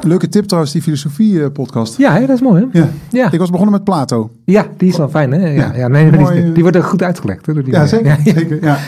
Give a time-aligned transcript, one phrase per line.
[0.00, 1.96] Leuke tip trouwens, die filosofie-podcast.
[1.96, 2.78] Ja, hè, dat is mooi hè?
[2.78, 2.88] Ja.
[3.10, 3.30] Ja.
[3.32, 4.30] Ik was begonnen met Plato.
[4.44, 5.38] Ja, die is wel fijn hè?
[5.46, 5.74] Ja, Ja.
[5.76, 5.88] ja.
[5.88, 6.60] nee, die, Mooi, die, eh.
[6.60, 7.46] wordt ook goed uitgelegd.
[7.46, 8.06] Hè, door die Ja, zeker.
[8.06, 8.32] Ja, ja.
[8.32, 8.78] zeker ja.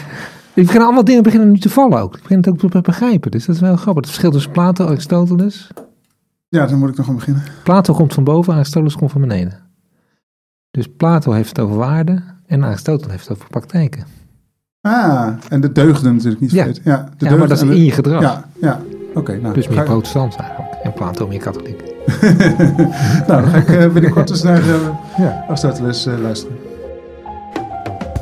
[0.54, 2.14] Ik begin allemaal dingen beginnen nu te vallen ook.
[2.16, 3.30] Ik begin het ook te be- begrijpen.
[3.30, 3.94] Dus dat is wel grappig.
[3.94, 5.70] Het verschil tussen Plato en Aristoteles.
[6.48, 7.42] ja, dan moet ik nog aan beginnen.
[7.64, 9.58] Plato komt van boven, Aristoteles komt van beneden.
[10.70, 14.04] Dus Plato heeft het over waarden en Aristoteles heeft het over praktijken.
[14.80, 16.64] Ah, en de deugden natuurlijk niet Ja.
[16.64, 16.90] vergeten.
[16.90, 18.20] Ja, de ja, maar dat is in je gedrag.
[18.22, 18.80] Ja, ja.
[19.14, 19.54] Oké, nou.
[19.54, 20.67] Dus meer protestant eigenlijk.
[20.82, 21.82] En Plato meer katholiek.
[23.26, 25.44] nou, dan ga ik eh, binnenkort eens naar eh, Ja.
[25.48, 26.56] Aristoteles eh, luisteren.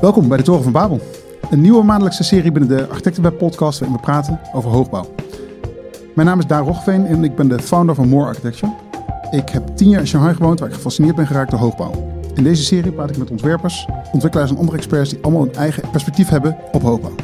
[0.00, 1.00] Welkom bij de Toren van Babel.
[1.50, 5.14] Een nieuwe maandelijkse serie binnen de Architectenweb podcast waarin we praten over hoogbouw.
[6.14, 8.72] Mijn naam is Daan Roggeveen en ik ben de founder van More Architecture.
[9.30, 11.90] Ik heb tien jaar in Shanghai gewoond waar ik gefascineerd ben geraakt door hoogbouw.
[12.34, 15.90] In deze serie praat ik met ontwerpers, ontwikkelaars en andere experts die allemaal een eigen
[15.90, 17.14] perspectief hebben op hoogbouw.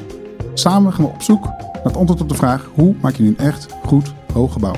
[0.55, 3.29] Samen gaan we op zoek naar het antwoord op de vraag hoe maak je nu
[3.29, 4.75] een echt goed hoog gebouw.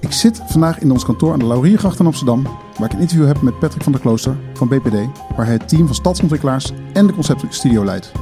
[0.00, 2.42] Ik zit vandaag in ons kantoor aan de Lauriergracht in Amsterdam,
[2.78, 4.94] waar ik een interview heb met Patrick van der Klooster van BPD,
[5.36, 8.12] waar hij het team van stadsontwikkelaars en de conceptstudio leidt.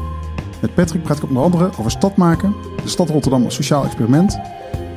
[0.61, 4.39] Met Patrick praat ik onder andere over stad maken, de stad Rotterdam als sociaal experiment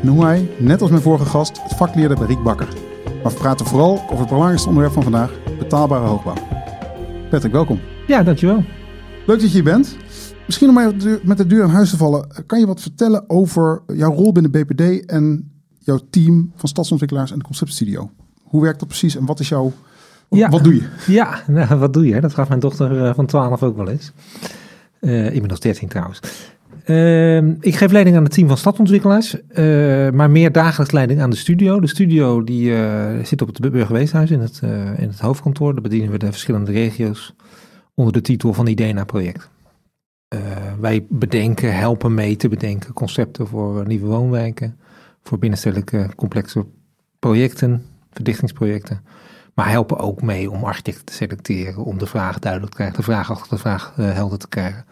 [0.02, 2.68] en hoe hij, net als mijn vorige gast, het vak leerde bij Riek Bakker.
[3.24, 6.38] Maar we praten vooral over het belangrijkste onderwerp van vandaag, betaalbare hoogbouw.
[7.30, 7.80] Patrick, welkom.
[8.08, 8.64] Ja, dankjewel.
[9.26, 9.98] Leuk dat je hier bent.
[10.46, 10.94] Misschien om
[11.24, 14.52] met de deur aan huis te vallen, kan je wat vertellen over jouw rol binnen
[14.52, 15.52] BPD en
[15.90, 18.12] jouw team van stadsontwikkelaars en de conceptstudio?
[18.44, 19.74] Hoe werkt dat precies en wat is jouw...
[20.30, 20.50] Ja.
[20.50, 20.88] Wat doe je?
[21.08, 22.22] Ja, nou, wat doe je?
[22.22, 24.12] Dat vraagt mijn dochter eh, van 12 ook wel eens.
[25.00, 26.20] Eh inmiddels 13 trouwens.
[26.84, 31.30] Ehm, ik geef leiding aan het team van stadontwikkelaars, eh, maar meer dagelijks leiding aan
[31.30, 31.80] de studio.
[31.80, 32.74] De studio die
[33.24, 34.60] zit op het Burgerweeshuis in het,
[34.98, 35.74] in het hoofdkantoor.
[35.74, 37.36] Daar bedienen we de verschillende regio's
[37.94, 39.50] onder de titel van Idee naar project.
[40.30, 40.40] Eh,
[40.80, 44.80] wij bedenken, helpen mee te bedenken concepten voor nieuwe woonwijken,
[45.24, 46.66] voor binnenstedelijke complexe
[47.20, 49.04] projecten, verdichtingsprojecten.
[49.54, 53.04] Maar helpen ook mee om architecten te selecteren, om de vraag duidelijk te krijgen, de
[53.04, 54.86] vraag achter de vraag eh, helder te krijgen.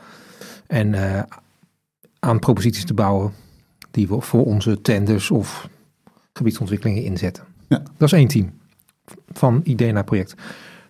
[0.68, 1.24] En eh,
[2.20, 3.32] aan proposities te bouwen
[3.92, 5.70] die we voor onze tenders of
[6.34, 7.44] gebiedsontwikkelingen inzetten.
[7.68, 7.78] Ja.
[7.98, 8.52] Dat is één team
[9.28, 10.36] van idee naar project.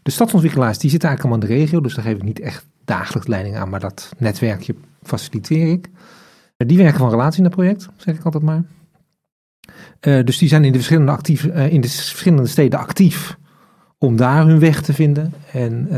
[0.04, 2.66] De stadsontwikkelaars die zitten eigenlijk allemaal in de regio, dus daar geef ik niet echt
[2.86, 5.90] dagelijks leiding aan, maar dat netwerkje faciliteer ik.
[6.58, 8.64] Die werken van relatie naar project, zeg ik altijd maar.
[10.00, 13.38] Eh, dus die zijn in de verschillende, actief, eh, in de verschillende steden actief
[13.98, 15.34] om daar hun weg te vinden.
[15.52, 15.98] En eh,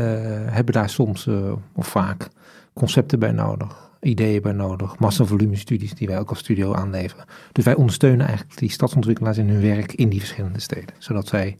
[0.54, 1.28] hebben daar soms
[1.74, 2.28] of vaak
[2.72, 7.24] concepten bij nodig, ideeën bij nodig, massavolumestudies die wij ook als studio aanleveren.
[7.52, 11.58] Dus wij ondersteunen eigenlijk die stadsontwikkelaars in hun werk in die verschillende steden, zodat zij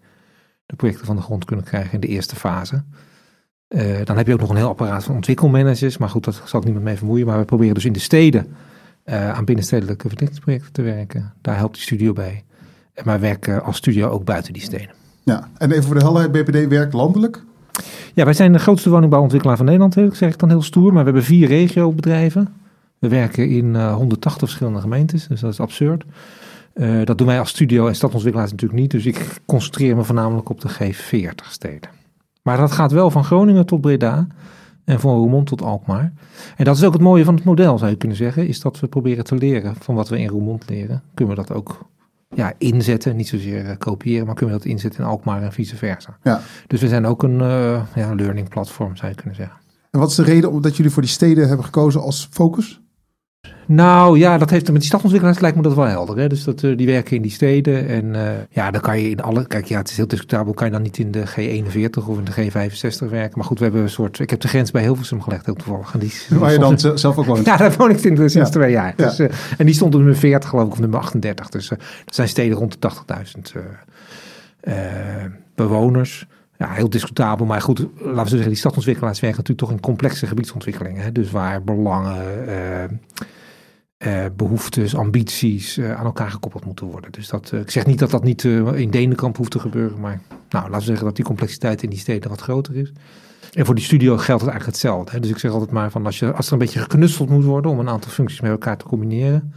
[0.66, 2.84] de projecten van de grond kunnen krijgen in de eerste fase.
[4.04, 6.66] Dan heb je ook nog een heel apparaat van ontwikkelmanagers, maar goed, dat zal ik
[6.66, 7.26] niet met mee vermoeien.
[7.26, 8.56] Maar we proberen dus in de steden
[9.04, 11.32] eh, aan binnenstedelijke verdichtingsprojecten te werken.
[11.40, 12.44] Daar helpt die studio bij.
[12.94, 14.90] En Maar we werken als studio ook buiten die steden.
[15.22, 17.42] Ja, en even voor de helderheid, BPD werkt landelijk.
[18.14, 20.92] Ja, wij zijn de grootste woningbouwontwikkelaar van Nederland, zeg ik dan heel stoer.
[20.92, 22.54] Maar we hebben vier regiobedrijven.
[22.98, 26.04] We werken in eh, 180 verschillende gemeentes, dus dat is absurd.
[26.72, 28.90] Eh, dat doen wij als studio en stadontwikkelaars natuurlijk niet.
[28.90, 31.90] Dus ik concentreer me voornamelijk op de G40 steden.
[32.42, 34.26] Maar dat gaat wel van Groningen tot Breda
[34.84, 36.12] en van Roermond tot Alkmaar.
[36.56, 38.48] En dat is ook het mooie van het model, zou je kunnen zeggen.
[38.48, 41.02] Is dat we proberen te leren van wat we in Roermond leren.
[41.14, 41.88] Kunnen we dat ook
[42.34, 45.76] ja, inzetten, niet zozeer eh, kopiëren, maar kunnen we dat inzetten in Alkmaar en vice
[45.76, 46.18] versa.
[46.22, 46.40] Ja.
[46.66, 49.56] Dus we zijn ook een eh, ja, learning platform, zou je kunnen zeggen.
[49.90, 52.80] En wat is de reden omdat jullie voor die steden hebben gekozen als focus?
[53.72, 56.18] Nou ja, dat heeft met die stadontwikkelaars lijkt me dat wel helder.
[56.18, 56.28] Hè?
[56.28, 57.88] Dus dat, eh, die werken in die steden.
[57.88, 59.46] En eh, ja, dan kan je in alle.
[59.46, 60.52] Kijk, ja, het is heel discutabel.
[60.52, 63.38] Kan je dan niet in de G41 of in de G65 werken?
[63.38, 64.18] Maar goed, we hebben een soort.
[64.18, 65.92] Ik heb de grens bij Hilversum gelegd, heel toevallig.
[65.92, 67.46] En die, Waar je dan zelf ook woont.
[67.46, 68.44] Ja, daar woon ik sinds, sinds Ja.
[68.44, 68.94] twee jaar.
[68.96, 69.06] Ja.
[69.06, 69.28] Dus, eh,
[69.58, 71.48] en die stond op nummer 40, geloof ik, of nummer 38.
[71.48, 73.52] Dus eh dat zijn steden rond de 80.000
[74.60, 76.26] eh, eh, bewoners.
[76.58, 77.46] Ja, heel discutabel.
[77.46, 81.02] Maar goed, laten we zeggen, die stadsontwikkelaars werken natuurlijk toch in complexe gebiedsontwikkelingen.
[81.02, 81.12] Hè?
[81.12, 82.84] Dus waar belangen, eh,
[84.00, 87.12] eh, behoeftes, ambities eh, aan elkaar gekoppeld moeten worden.
[87.12, 90.00] Dus dat, eh, ik zeg niet dat dat niet in Denenkamp hoeft te gebeuren.
[90.00, 92.92] Maar nou, laten we zeggen dat die complexiteit in die steden wat groter is.
[93.52, 95.10] En voor die studio geldt het eigenlijk hetzelfde.
[95.10, 95.20] Hè?
[95.20, 97.70] Dus ik zeg altijd maar van als, je, als er een beetje geknutseld moet worden
[97.70, 99.52] om een aantal functies met elkaar te combineren,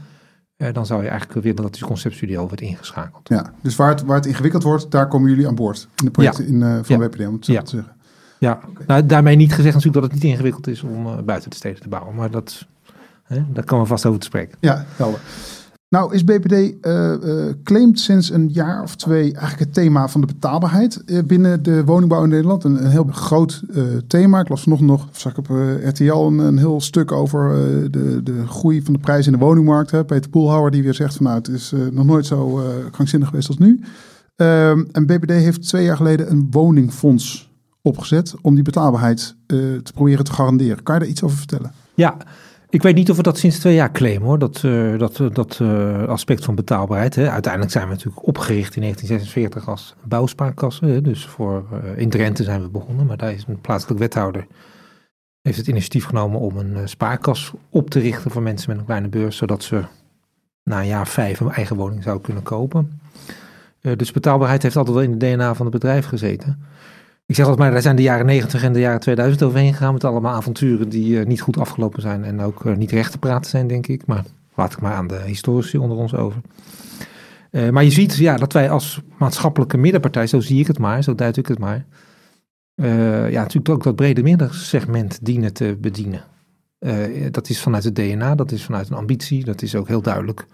[0.71, 3.29] dan zou je eigenlijk willen dat die conceptstudio wordt ingeschakeld.
[3.29, 5.87] Ja, dus waar het, waar het ingewikkeld wordt, daar komen jullie aan boord.
[5.95, 7.07] In de projecten in, van Ja.
[7.07, 7.61] BPD, om het zo Ja.
[7.61, 7.95] te zeggen.
[8.39, 11.81] Ja, nou, daarmee niet gezegd natuurlijk dat het niet ingewikkeld is om buiten de steden
[11.81, 12.15] te bouwen.
[12.15, 12.67] Maar dat,
[13.33, 14.57] hè, daar komen we vast over te spreken.
[14.59, 15.19] Ja, helder.
[15.93, 20.21] Nou is BPD uh, uh, claimt sinds een jaar of twee eigenlijk het thema van
[20.21, 22.63] de betaalbaarheid uh, binnen de woningbouw in Nederland.
[22.63, 23.61] Een, een heel groot
[24.07, 24.39] thema.
[24.39, 25.47] Ik las vanochtend nog, zag ik op
[25.83, 27.51] RTL een, een, heel stuk over
[27.91, 29.91] de, de groei van de prijs in de woningmarkt.
[29.91, 30.05] Hè.
[30.05, 33.57] Peter Poelhouwer die weer zegt van nou het is nog nooit zo krankzinnig geweest als
[33.57, 33.79] nu.
[34.35, 37.51] Ehm, en BPD heeft twee jaar geleden een woningfonds
[37.81, 40.83] opgezet om die betaalbaarheid te proberen te garanderen.
[40.83, 41.71] Kan je daar iets over vertellen?
[41.93, 42.17] Ja,
[42.73, 45.27] ik weet niet of we dat sinds twee jaar claimen hoor, dat, uh, dat, uh,
[45.33, 47.15] dat uh, aspect van betaalbaarheid.
[47.15, 47.29] Hè.
[47.29, 50.85] Uiteindelijk zijn we natuurlijk opgericht in 1946 als bouwspaarkasse.
[50.85, 51.01] Hè.
[51.01, 51.65] Dus voor,
[51.95, 54.47] in Drenthe zijn we begonnen, maar daar is een plaatselijk wethouder.
[55.41, 59.07] Heeft het initiatief genomen om een spaarkas op te richten voor mensen met een kleine
[59.07, 59.83] beurs, zodat ze
[60.63, 63.01] na een jaar vijf een eigen woning zouden kunnen kopen.
[63.81, 66.63] dus betaalbaarheid heeft altijd wel in het DNA van het bedrijf gezeten.
[67.25, 69.93] Ik zeg altijd maar, daar zijn de jaren 90 en de jaren 2000 overheen gegaan
[69.93, 73.17] met allemaal avonturen die uh, niet goed afgelopen zijn en ook uh, niet recht te
[73.17, 74.05] praten zijn, denk ik.
[74.05, 74.23] Maar
[74.55, 76.41] laat ik maar aan de historici onder ons over.
[77.51, 81.03] Uh, maar je ziet ja, dat wij als maatschappelijke middenpartij, zo zie ik het maar,
[81.03, 81.85] zo duid ik het maar,
[83.31, 86.23] ja, natuurlijk ook dat brede middensegment dienen te bedienen.
[87.31, 90.45] dat is vanuit het DNA, dat is vanuit een ambitie, dat is ook heel duidelijk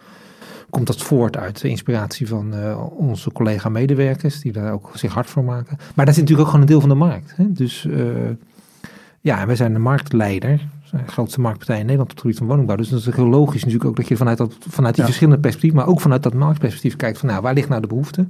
[0.70, 5.28] komt dat voort uit de inspiratie van uh, onze collega-medewerkers, die daar ook zich hard
[5.28, 5.78] voor maken.
[5.96, 7.36] Maar dat is natuurlijk ook gewoon een deel van de markt.
[7.36, 7.52] Hè?
[7.52, 8.30] Dus uh,
[9.22, 12.76] ja, wij zijn de marktleider, de grootste marktpartij in Nederland op het gebied van woningbouw.
[12.76, 15.80] Dus dat is heel logisch natuurlijk ook dat je vanuit, dat, vanuit die verschillende perspectieven,
[15.80, 18.28] maar ook vanuit dat marktperspectief kijkt van nou, waar ligt nou de behoefte?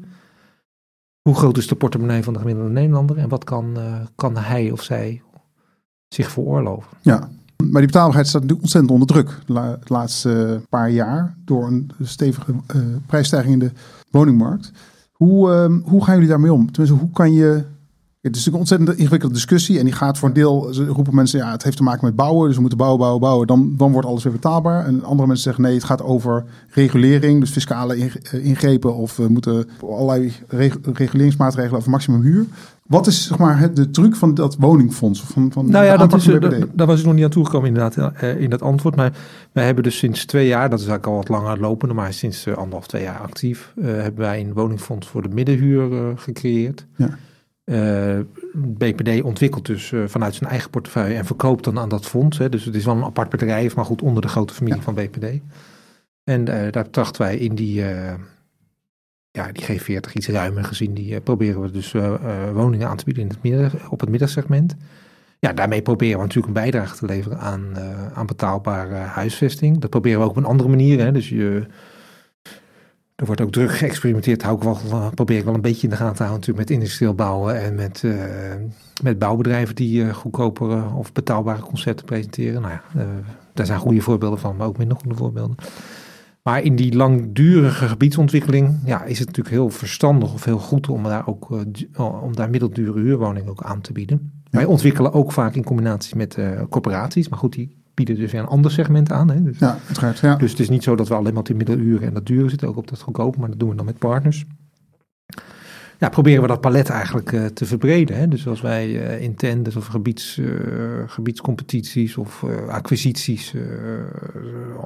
[1.22, 4.72] Hoe groot is de portemonnee van de gemiddelde Nederlander en wat kan, uh, kan hij
[4.72, 5.22] of zij
[6.08, 6.98] zich veroorloven?
[7.02, 7.30] Ja,
[7.64, 12.52] maar die betaalbaarheid staat natuurlijk ontzettend onder druk de laatste paar jaar door een stevige
[12.52, 13.72] uh, prijsstijging in de
[14.12, 14.72] woningmarkt.
[15.12, 16.72] Hoe, uh, hoe gaan jullie daarmee om?
[16.72, 17.64] Tenminste, hoe kan je
[18.30, 19.80] het is natuurlijk een ontzettend ingewikkelde discussie.
[19.80, 22.16] En die gaat voor een deel, ze roepen mensen, ja, het heeft te maken met
[22.16, 22.46] bouwen.
[22.46, 23.48] Dus we moeten bouwen, bouwen, bouwen.
[23.48, 24.86] Dan, dan wordt alles weer betaalbaar.
[24.86, 27.40] En andere mensen zeggen, nee, het gaat over regulering.
[27.40, 28.96] Dus fiscale eh, ingrepen.
[28.96, 30.34] Of we moeten allerlei
[30.92, 32.46] reguleringsmaatregelen over maximum huur.
[32.90, 35.24] Wat is zeg maar, de truc van dat woningfonds?
[35.24, 38.14] Van, van nou ja, dat is, dat, daar was ik nog niet aan toegekomen inderdaad
[38.16, 38.96] eh, in dat antwoord.
[38.96, 39.14] Maar
[39.52, 42.48] wij hebben dus sinds twee jaar, dat is eigenlijk al wat langer lopende, maar sinds
[42.48, 46.86] anderhalf, twee jaar actief, uh, hebben wij een woningfonds voor de middenhuur uh, gecreëerd.
[46.96, 47.18] Ja.
[47.70, 48.20] Uh,
[48.54, 52.38] BPD ontwikkelt dus uh, vanuit zijn eigen portefeuille en verkoopt dan aan dat fonds.
[52.38, 52.50] Hè.
[52.50, 54.84] Dus het is wel een apart bedrijf, maar goed onder de grote familie ja.
[54.84, 55.26] van BPD.
[56.24, 57.74] En uh, daar trachten wij in die,
[59.32, 61.94] ja, die G40 iets ruimer gezien, die proberen we dus
[62.54, 64.76] woningen aan te bieden in het midden, op het middensegment.
[65.40, 67.78] Ja, daarmee proberen we natuurlijk een bijdrage te leveren aan,
[68.14, 69.80] aan betaalbare huisvesting.
[69.80, 71.00] Dat proberen we ook op een andere manier.
[71.00, 71.12] Hè.
[71.12, 71.66] Dus je
[73.20, 74.42] er wordt ook druk geëxperimenteerd.
[74.42, 76.78] Hou ik wel, probeer ik wel een beetje in de gaten te houden natuurlijk met
[76.78, 78.14] industrieel bouwen en met, uh,
[79.04, 82.62] met bouwbedrijven die uh, goedkopere of betaalbare concepten presenteren.
[82.62, 83.08] Nou ja, uh,
[83.54, 85.56] daar zijn goede voorbeelden van, maar ook minder goede voorbeelden.
[86.44, 91.04] Maar in die langdurige gebiedsontwikkeling ja, is het natuurlijk heel verstandig of heel goed om
[91.04, 91.50] daar ook
[92.22, 94.44] om daar middeldure huurwoningen ook aan te bieden.
[94.50, 96.38] Wij ontwikkelen ook vaak in combinatie met
[96.70, 99.30] corporaties, maar goed, die bieden dus weer een ander segment aan.
[99.30, 99.44] Hè?
[99.44, 100.20] Dus, ja, uiteraard.
[100.20, 100.36] Ja.
[100.36, 102.50] Dus het is niet zo dat we alleen maar op die middeluren en dat dure
[102.50, 104.46] zitten, ook op dat goedkope, maar dat doen we dan met partners.
[105.98, 108.18] Ja, proberen we dat palet eigenlijk uh, te verbreden.
[108.18, 108.28] Hè?
[108.28, 110.50] Dus als wij uh, in tenders of gebieds, uh,
[111.06, 113.54] gebiedscompetities of acquisities,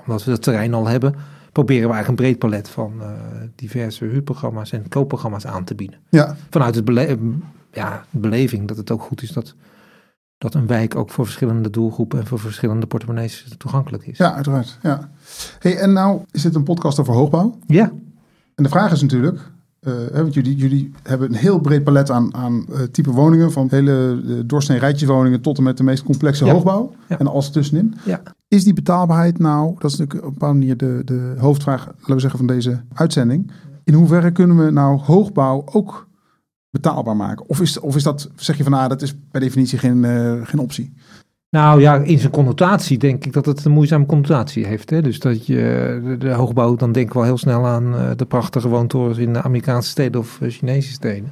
[0.05, 1.15] omdat we dat terrein al hebben,
[1.51, 3.01] proberen we eigenlijk een breed palet van
[3.55, 5.99] diverse huurprogramma's en koopprogramma's aan te bieden.
[6.09, 6.35] Ja.
[6.49, 7.17] Vanuit het bele
[7.71, 9.55] ja, beleving dat het ook goed is dat
[10.43, 14.17] dat een wijk ook voor verschillende doelgroepen en voor verschillende portemonnees toegankelijk is.
[14.17, 14.77] Ja, uiteraard.
[14.81, 15.09] Ja.
[15.59, 17.57] Hey, en nou is dit een podcast over hoogbouw.
[17.67, 17.91] Ja.
[18.55, 19.39] En de vraag is natuurlijk,
[19.81, 23.67] uh, want jullie, jullie hebben een heel breed palet aan, aan uh, type woningen, van
[23.69, 26.53] hele uh, doorsnee rijtjeswoningen tot en met de meest complexe ja.
[26.53, 27.19] hoogbouw ja.
[27.19, 27.95] en alles tussenin.
[28.05, 28.21] Ja.
[28.47, 32.13] Is die betaalbaarheid nou, dat is natuurlijk op een bepaalde manier de, de hoofdvraag, laten
[32.13, 33.51] we zeggen, van deze uitzending.
[33.83, 36.07] In hoeverre kunnen we nou hoogbouw ook
[36.73, 37.49] betaalbaar maken?
[37.49, 40.45] Of is, of is dat, zeg je van, ah, dat is per definitie geen, uh,
[40.45, 40.93] geen optie?
[41.49, 44.89] Nou ja, in zijn connotatie denk ik dat het een moeizame connotatie heeft.
[44.89, 45.01] Hè?
[45.01, 48.67] Dus dat je de, hoogbouw, dan denken we wel heel snel aan uh, de prachtige
[48.67, 51.31] woontorens in de Amerikaanse steden of uh, Chinese steden.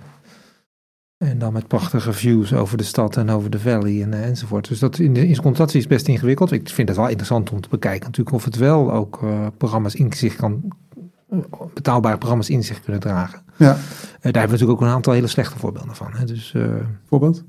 [1.18, 4.68] En dan met prachtige views over de stad en over de valley en, enzovoort.
[4.68, 6.52] Dus dat in, de, in zijn connotatie is best ingewikkeld.
[6.52, 9.20] Ik vind het wel interessant om te bekijken natuurlijk of het wel ook
[9.58, 10.64] programma's in zich kan
[11.74, 13.42] betaalbare programma's in zich kunnen dragen.
[13.58, 13.66] Ja.
[13.66, 13.82] Uh, daar
[14.22, 16.14] hebben we natuurlijk ook een aantal hele slechte voorbeelden van.
[16.14, 16.26] Hè.
[16.26, 16.66] Dus, uh,
[17.08, 17.44] Voorbeeld?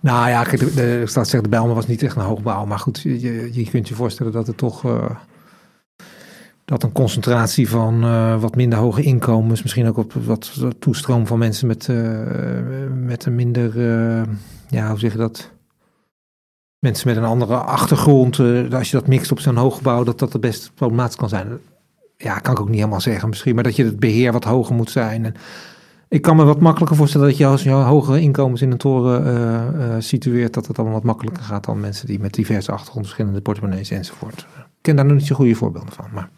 [0.00, 2.64] Nou ja, kijk, de, de, staat zeggen, de Bijlmer was niet echt een hoogbouw.
[2.64, 4.84] Maar goed, je, je kunt je voorstellen dat het toch...
[4.84, 5.10] Uh,
[6.64, 8.00] dat een concentratie van
[8.40, 11.88] wat minder hoge inkomens, misschien ook op wat toestroom van mensen met,
[12.94, 13.78] met een minder,
[14.68, 15.50] ja, hoe zeg je dat?
[16.78, 18.38] Mensen met een andere achtergrond,
[18.72, 21.58] als je dat mixt op zo'n hoogbouw, dat dat het best problematisch kan zijn
[22.24, 24.74] ja, kan ik ook niet helemaal zeggen misschien, maar dat je het beheer wat hoger
[24.74, 25.24] moet zijn.
[25.24, 25.34] En
[26.08, 29.76] ik kan me wat makkelijker voorstellen dat je als je hogere inkomens in een toren
[29.76, 33.40] uh, situeert, dat het allemaal wat makkelijker gaat dan mensen die met diverse achtergronden, verschillende
[33.40, 34.46] portemonnees enzovoort.
[34.58, 36.28] Ik ken daar nog niet zo goede voorbeelden van, maar...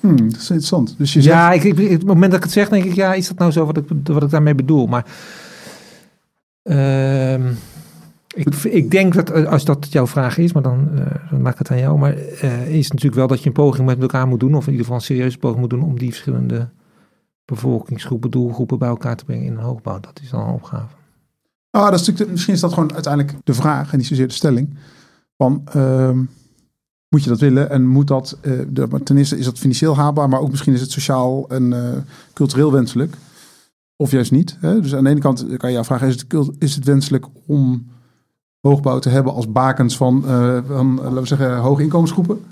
[0.00, 0.94] Hmm, dat is interessant.
[0.98, 3.14] Dus je ja, ik, ik, op het moment dat ik het zeg, denk ik, ja,
[3.14, 4.86] is dat nou zo wat ik, wat ik daarmee bedoel?
[4.86, 5.04] Maar
[6.62, 7.46] uh,
[8.38, 11.58] ik, ik, denk dat, eh, als dat jouw vraag is, maar dan, uh, laat ik
[11.58, 11.98] het aan jou.
[11.98, 14.70] Maar uh, is natuurlijk wel dat je een poging met elkaar moet doen, of in
[14.70, 16.68] ieder geval een serieuze poging moet doen om die verschillende
[17.44, 20.00] bevolkingsgroepen, doelgroepen bij elkaar te brengen in een hoogbouw.
[20.00, 20.96] Dat is dan een opgave.
[21.70, 24.76] Ah, dat is misschien is dat gewoon uiteindelijk de vraag en niet zozeer de stelling.
[25.36, 26.10] Van, uh,
[27.08, 30.40] moet je dat willen en moet dat, de, ten eerste is dat financieel haalbaar, maar
[30.40, 31.74] ook misschien is het sociaal en
[32.32, 33.16] cultureel wenselijk.
[33.96, 34.56] Of juist niet.
[34.60, 34.80] Hè?
[34.80, 37.86] Dus aan de ene kant kan je jou vragen, is het, is het wenselijk om
[38.60, 42.44] hoogbouw te hebben als bakens van, uh, van laten we zeggen, hoge inkomensgroepen?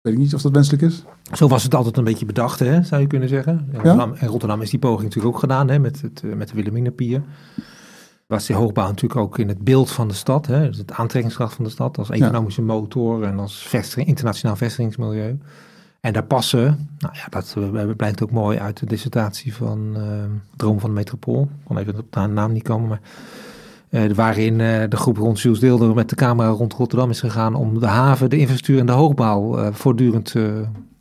[0.00, 1.04] Weet ik niet of dat wenselijk is.
[1.32, 3.68] Zo was het altijd een beetje bedacht, hè, zou je kunnen zeggen.
[3.72, 4.26] In Rotterdam, ja?
[4.26, 7.22] Rotterdam is die poging natuurlijk ook gedaan hè, met, het, met de Wilhelminapier.
[8.26, 11.54] Was die hoogbouw natuurlijk ook in het beeld van de stad, hè, dus het aantrekkingskracht
[11.54, 12.66] van de stad als economische ja.
[12.66, 15.38] motor en als vestiging, internationaal vestigingsmilieu.
[16.00, 17.56] En daar passen, nou ja, dat
[17.96, 20.02] blijkt ook mooi uit de dissertatie van uh,
[20.56, 21.42] Droom van de Metropool.
[21.42, 23.00] Ik kon even op de naam niet komen, maar
[23.90, 27.54] uh, waarin uh, de groep rond Jules Deelder met de camera rond Rotterdam is gegaan
[27.54, 30.34] om de haven, de infrastructuur en de hoogbouw uh, voortdurend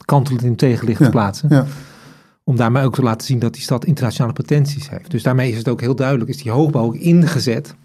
[0.06, 1.50] kantelend in tegenlicht ja, te plaatsen.
[1.50, 1.66] Ja.
[2.44, 5.12] Om daarmee ook te laten zien dat die stad internationale potenties heeft.
[5.12, 7.76] Dus daarmee is het ook heel duidelijk, is die hoogbouw ook ingezet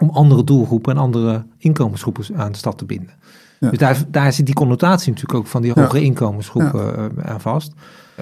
[0.00, 3.14] om andere doelgroepen en andere inkomensgroepen aan de stad te binden.
[3.60, 3.68] Ja.
[3.70, 7.72] Dus daar, daar zit die connotatie natuurlijk ook van die hogere inkomensgroepen aan vast.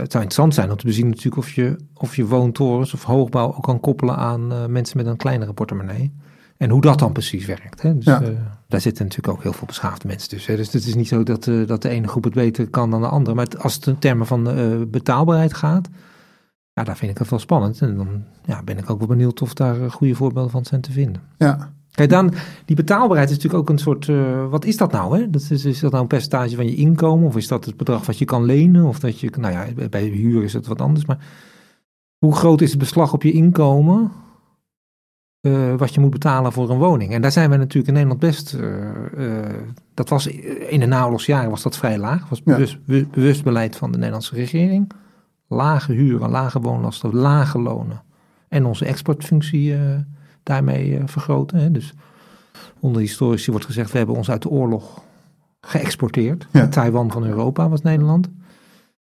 [0.00, 3.54] Het zou interessant zijn om te bezien natuurlijk of je, of je woontorens of hoogbouw
[3.54, 6.14] ook kan koppelen aan uh, mensen met een kleinere portemonnee.
[6.56, 7.82] En hoe dat dan precies werkt.
[7.82, 7.94] Hè?
[7.94, 8.22] Dus, ja.
[8.22, 8.28] uh,
[8.68, 10.56] daar zitten natuurlijk ook heel veel beschaafde mensen tussen.
[10.56, 13.00] Dus het is niet zo dat, uh, dat de ene groep het beter kan dan
[13.00, 13.34] de andere.
[13.34, 14.44] Maar het, als het in termen van
[14.90, 15.88] betaalbaarheid gaat,
[16.72, 17.80] ja, daar vind ik het wel spannend.
[17.80, 20.92] En dan ja, ben ik ook wel benieuwd of daar goede voorbeelden van zijn te
[20.92, 21.22] vinden.
[21.36, 22.32] Ja, Kijk, dan,
[22.64, 25.18] die betaalbaarheid is natuurlijk ook een soort, uh, wat is dat nou?
[25.18, 25.30] Hè?
[25.30, 27.26] Dat is, is dat nou een percentage van je inkomen?
[27.26, 28.84] Of is dat het bedrag wat je kan lenen?
[28.84, 31.06] Of dat je, nou ja, bij huur is het wat anders.
[31.06, 31.18] Maar
[32.18, 34.10] hoe groot is het beslag op je inkomen?
[35.40, 37.12] Uh, wat je moet betalen voor een woning.
[37.12, 38.54] En daar zijn we natuurlijk in Nederland best.
[38.54, 39.44] Uh,
[39.94, 40.26] dat was
[40.68, 42.28] in de naoorlogsjaren was dat vrij laag.
[42.28, 43.04] Was bewust, ja.
[43.10, 44.90] bewust beleid van de Nederlandse regering.
[45.48, 48.02] Lage huren, lage woonlasten, lage lonen.
[48.48, 49.76] En onze exportfunctie
[50.48, 51.58] daarmee uh, vergroten.
[51.58, 51.70] Hè.
[51.70, 51.94] Dus
[52.80, 55.02] onder historici wordt gezegd, we hebben ons uit de oorlog
[55.60, 56.46] geëxporteerd.
[56.52, 56.68] Ja.
[56.68, 58.28] Taiwan van Europa was Nederland.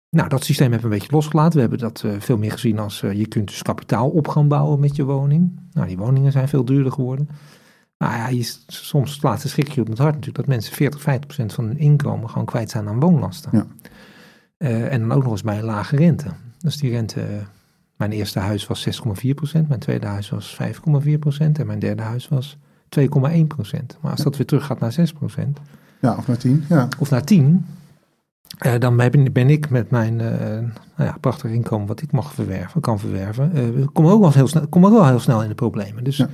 [0.09, 1.53] Nou, dat systeem hebben we een beetje losgelaten.
[1.53, 4.47] We hebben dat uh, veel meer gezien als uh, je kunt dus kapitaal op gaan
[4.47, 5.59] bouwen met je woning.
[5.71, 7.29] Nou, die woningen zijn veel duurder geworden.
[7.97, 11.01] Nou ja, je, soms slaat de schrik je op het hart natuurlijk dat mensen 40,
[11.01, 13.51] 50 procent van hun inkomen gewoon kwijt zijn aan woonlasten.
[13.53, 13.65] Ja.
[14.57, 16.27] Uh, en dan ook nog eens bij een lage rente.
[16.57, 17.21] Dus die rente
[17.95, 20.67] mijn eerste huis was 6,4%, mijn tweede huis was 5,4%
[21.37, 22.57] en mijn derde huis was
[22.99, 23.05] 2,1%.
[24.01, 24.95] Maar als dat weer terug gaat naar
[25.37, 25.49] 6%.
[26.01, 26.65] Ja, of naar 10.
[26.69, 26.87] Ja.
[26.99, 27.65] Of naar 10.
[28.65, 28.97] Uh, dan
[29.31, 33.51] ben, ik met mijn uh, nou ja, prachtig inkomen wat ik mag verwerven, kan verwerven,
[33.57, 36.03] uh, kom, ook wel heel snel, kom ook wel heel snel in de problemen.
[36.03, 36.29] Dus ja,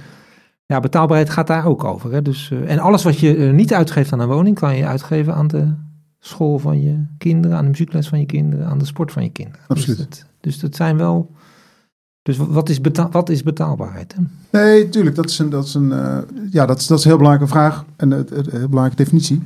[0.66, 2.12] ja betaalbaarheid gaat daar ook over.
[2.12, 2.22] Hè?
[2.22, 5.74] Dus, en alles wat je niet uitgeeft aan een woning, kan je uitgeven aan de
[6.20, 9.30] school van je kinderen, aan de muziekles van je kinderen, aan de sport van je
[9.30, 9.66] kinderen.
[9.68, 9.98] Absoluut.
[9.98, 11.32] Dus dat, dus dat zijn wel
[12.22, 14.16] dus wat is, betaal, wat is betaalbaarheid?
[14.16, 14.22] Hè?
[14.60, 15.16] Nee, tuurlijk.
[15.16, 16.18] Dat is een, dat is een, uh,
[16.52, 19.44] ja, dat is, dat is een heel belangrijke vraag en een, een heel belangrijke definitie.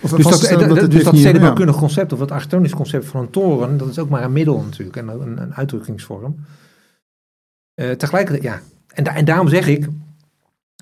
[0.00, 1.80] Of dus dat, dat, dat, dus dat stedenbouwkundig ja.
[1.80, 4.96] concept of het architectonisch concept van een toren, dat is ook maar een middel natuurlijk
[4.96, 6.36] en een, een uitdrukkingsvorm.
[7.74, 8.60] Uh, tegelijkertijd, ja.
[8.86, 9.84] En, da en daarom zeg ik,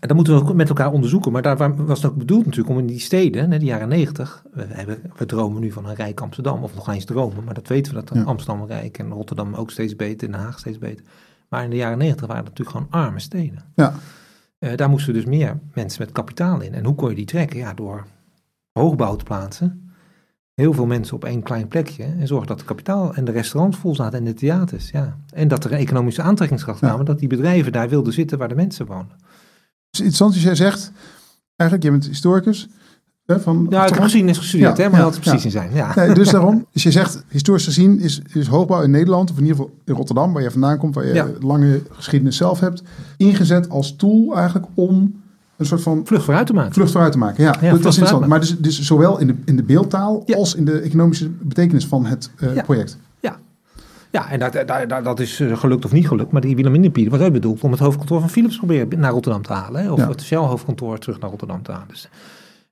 [0.00, 2.74] en dat moeten we ook met elkaar onderzoeken, maar daar was het ook bedoeld natuurlijk
[2.74, 6.20] om in die steden, in de jaren negentig, we, we, dromen nu van een rijk
[6.20, 8.22] Amsterdam, of nog eens dromen, maar dat weten we dat ja.
[8.22, 11.04] Amsterdam rijk en Rotterdam ook steeds beter, Den Haag steeds beter.
[11.48, 13.64] Maar in de jaren negentig waren het natuurlijk gewoon arme steden.
[13.74, 13.94] Ja.
[14.58, 16.74] Uh, daar moesten dus meer mensen met kapitaal in.
[16.74, 17.58] En hoe kon je die trekken?
[17.58, 18.06] Ja, door
[18.72, 19.90] hoogbouw te plaatsen.
[20.54, 22.04] Heel veel mensen op één klein plekje.
[22.04, 24.90] En zorgen dat het kapitaal en de restaurants vol zaten en de theaters.
[24.90, 25.18] Ja.
[25.32, 26.80] En dat er economische aantrekkingskracht.
[26.80, 26.96] Ja.
[26.96, 29.16] Dat die bedrijven daar wilden zitten waar de mensen woonden.
[29.90, 30.92] Dus interessant als jij zegt,
[31.56, 32.68] eigenlijk, je bent historicus.
[33.26, 35.70] Van, ja, geschiedenis gestudeerd, ja, hè, maar dat precies in zijn.
[35.74, 35.92] Ja.
[35.94, 39.42] Nee, dus daarom, dus je zegt, historisch gezien is, is hoogbouw in Nederland, of in
[39.42, 42.82] ieder geval in Rotterdam, waar je vandaan komt, waar je lange geschiedenis zelf hebt,
[43.16, 45.22] ingezet als tool eigenlijk om
[45.56, 46.00] een soort van...
[46.04, 46.72] Vlucht vooruit te maken.
[46.72, 47.54] Vlucht vooruit te maken, ja.
[47.60, 48.26] ja dat was interessant.
[48.26, 52.06] Maar dus, dus zowel in de, in de beeldtaal als in de economische betekenis van
[52.06, 52.98] het uh, project.
[53.20, 53.36] Ja,
[54.10, 54.52] ja, en dat,
[54.88, 56.32] dat, dat is eh, gelukt of niet gelukt.
[56.32, 59.52] Maar die Wilhelminapier was ook bedoeld om het hoofdkantoor van Philips proberen naar Rotterdam te
[59.52, 59.82] halen.
[59.82, 59.92] Hè?
[59.92, 61.88] Of het Shell-hoofdkantoor terug naar Rotterdam te halen.
[61.88, 62.08] Dus,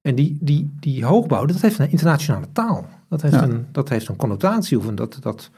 [0.04, 2.86] en die, die, die hoogbouw, dat heeft een internationale taal.
[3.08, 3.42] Dat heeft, Ja.
[3.42, 4.78] een, dat heeft een connotatie.
[4.78, 5.50] Of een, dat, dat,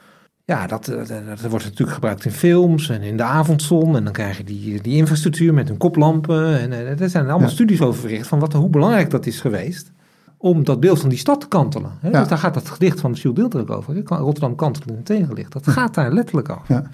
[0.45, 3.95] ja, dat, dat, dat wordt natuurlijk gebruikt in films en in de avondzon.
[3.95, 6.59] En dan krijg je die, die infrastructuur met hun koplampen.
[6.59, 7.53] En eh, er zijn allemaal Ja.
[7.53, 9.91] studies over verricht van wat, hoe belangrijk dat is geweest.
[10.37, 11.91] Om dat beeld van die stad te kantelen.
[11.99, 12.09] Hè?
[12.09, 12.19] Ja.
[12.19, 14.03] Dus daar gaat dat gedicht van Jules Deelder ook over.
[14.05, 15.51] Rotterdam kantelen in het tegenlicht.
[15.53, 16.89] Dat gaat daar letterlijk over.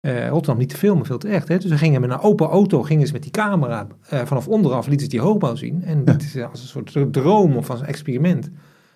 [0.00, 1.48] Eh, Rotterdam niet te veel, maar veel te echt.
[1.48, 1.58] Hè?
[1.58, 4.86] Dus ze gingen met een open auto, gingen ze met die camera eh, vanaf onderaf,
[4.86, 5.82] lieten ze die hoogbouw zien.
[5.84, 8.50] En lieten ze als een soort droom of als een experiment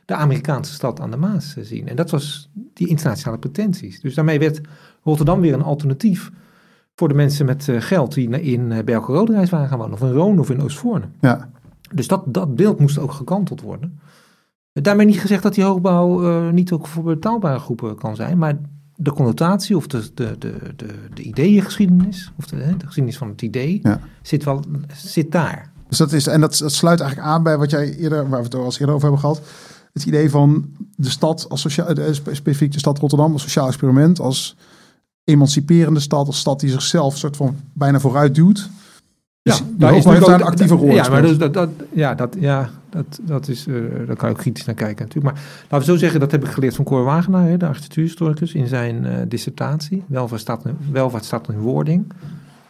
[0.05, 1.89] de Amerikaanse stad aan de Maas eh, zien.
[1.89, 4.01] En dat was die internationale pretenties.
[4.01, 4.61] Dus daarmee werd
[5.03, 6.31] Rotterdam weer een alternatief
[6.95, 9.95] voor de mensen met geld die in uh, Berkel-Roderijs waren gaan wonen.
[9.95, 11.09] Of in Roon of in Oostvoorne.
[11.21, 11.51] Ja,
[11.95, 13.99] Dus dat, dat beeld moest ook gekanteld worden.
[14.73, 18.59] Daarmee niet gezegd dat die hoogbouw niet ook voor betaalbare groepen kan zijn, maar
[18.97, 23.43] de connotatie of de, de, de, de, de ideeëngeschiedenis, of de, de geschiedenis van het
[23.43, 24.01] idee, Ja.
[24.23, 24.63] zit, wel,
[24.97, 25.73] zit daar.
[25.89, 28.45] dus dat is, en dat, dat sluit eigenlijk aan bij wat jij eerder, waar we
[28.45, 29.41] het al eens eerder over hebben gehad.
[29.93, 33.67] Het idee van de stad als sociaal, eh, spe- specifiek de stad Rotterdam als sociaal
[33.67, 34.57] experiment, als
[35.25, 38.69] emanciperende stad, als stad die zichzelf soort van bijna vooruit duwt.
[39.45, 41.69] Dus die daar hoogbouw heeft daar een actieve rol in Ja, maar dus dat, dat,
[41.93, 43.75] ja, dat, ja dat, dat is, eh,
[44.07, 45.35] daar kan je ook kritisch naar kijken natuurlijk.
[45.35, 48.55] Maar laten we zo zeggen, dat heb ik geleerd van Cor Wagenaar, hè, de architectuurhistoricus,
[48.55, 52.13] in zijn eh, dissertatie, welvaartstad, welvaartstad in wording.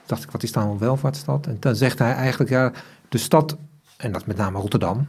[0.07, 1.47] dacht ik, wat is nou een welvaartsstad?
[1.47, 2.73] En dan zegt hij eigenlijk, ja,
[3.09, 3.57] de stad,
[3.97, 5.07] en dat is met name Rotterdam,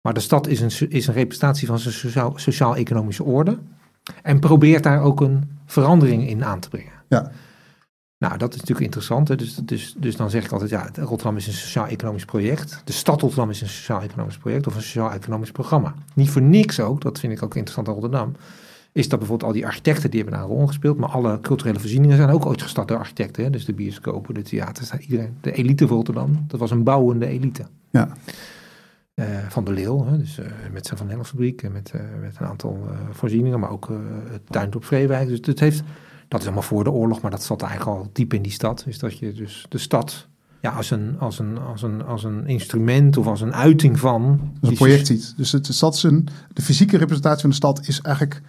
[0.00, 3.58] maar de stad is een, is een representatie van zijn sociaal- sociaal-economische orde
[4.22, 6.92] en probeert daar ook een verandering in aan te brengen.
[7.08, 7.30] Ja.
[8.18, 9.28] Nou, dat is natuurlijk interessant.
[9.28, 9.36] Hè?
[9.36, 12.82] Dus, dus, dus dan zeg ik altijd, ja, Rotterdam is een sociaal-economisch project.
[12.84, 15.94] De stad Rotterdam is een sociaal-economisch project of een sociaal-economisch programma.
[16.14, 18.32] Niet voor niks ook, dat vind ik ook interessant aan Rotterdam,
[18.92, 21.78] is dat bijvoorbeeld al die architecten die hebben daar een rol gespeeld, maar alle culturele
[21.78, 23.44] voorzieningen zijn ook ooit gestart door architecten.
[23.44, 23.50] Hè?
[23.50, 27.66] Dus de bioscopen, de theaters, iedereen, de elite van Rotterdam, dat was een bouwende elite.
[27.90, 28.08] Ja.
[29.14, 30.18] Eh, van de Leeuw, hè?
[30.18, 33.90] dus eh, met zijn Van Hellenfabriek en met, eh, met een aantal voorzieningen, maar ook
[34.30, 35.28] het Tuindorp Vreewijk.
[35.28, 35.82] Dus het heeft,
[36.28, 38.84] dat is allemaal voor de oorlog, maar dat zat eigenlijk al diep in die stad.
[38.86, 40.26] Is dat je dus de stad
[40.60, 44.40] ja, als, een, als, een, als, een, als een instrument of als een uiting van...
[44.60, 45.34] Als een project ziet.
[45.36, 48.42] Dus het, de, stad een, de fysieke representatie van de stad is eigenlijk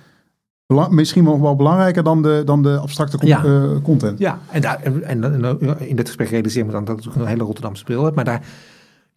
[0.90, 3.44] misschien wel, wel belangrijker dan de, dan de abstracte con- Ja.
[3.44, 4.20] eh, content.
[4.20, 7.26] Ja, en, daar, en, en, in dit gesprek realiseer me dan dat het ook een
[7.26, 8.16] hele Rotterdamse speel heeft.
[8.16, 8.46] Maar daar,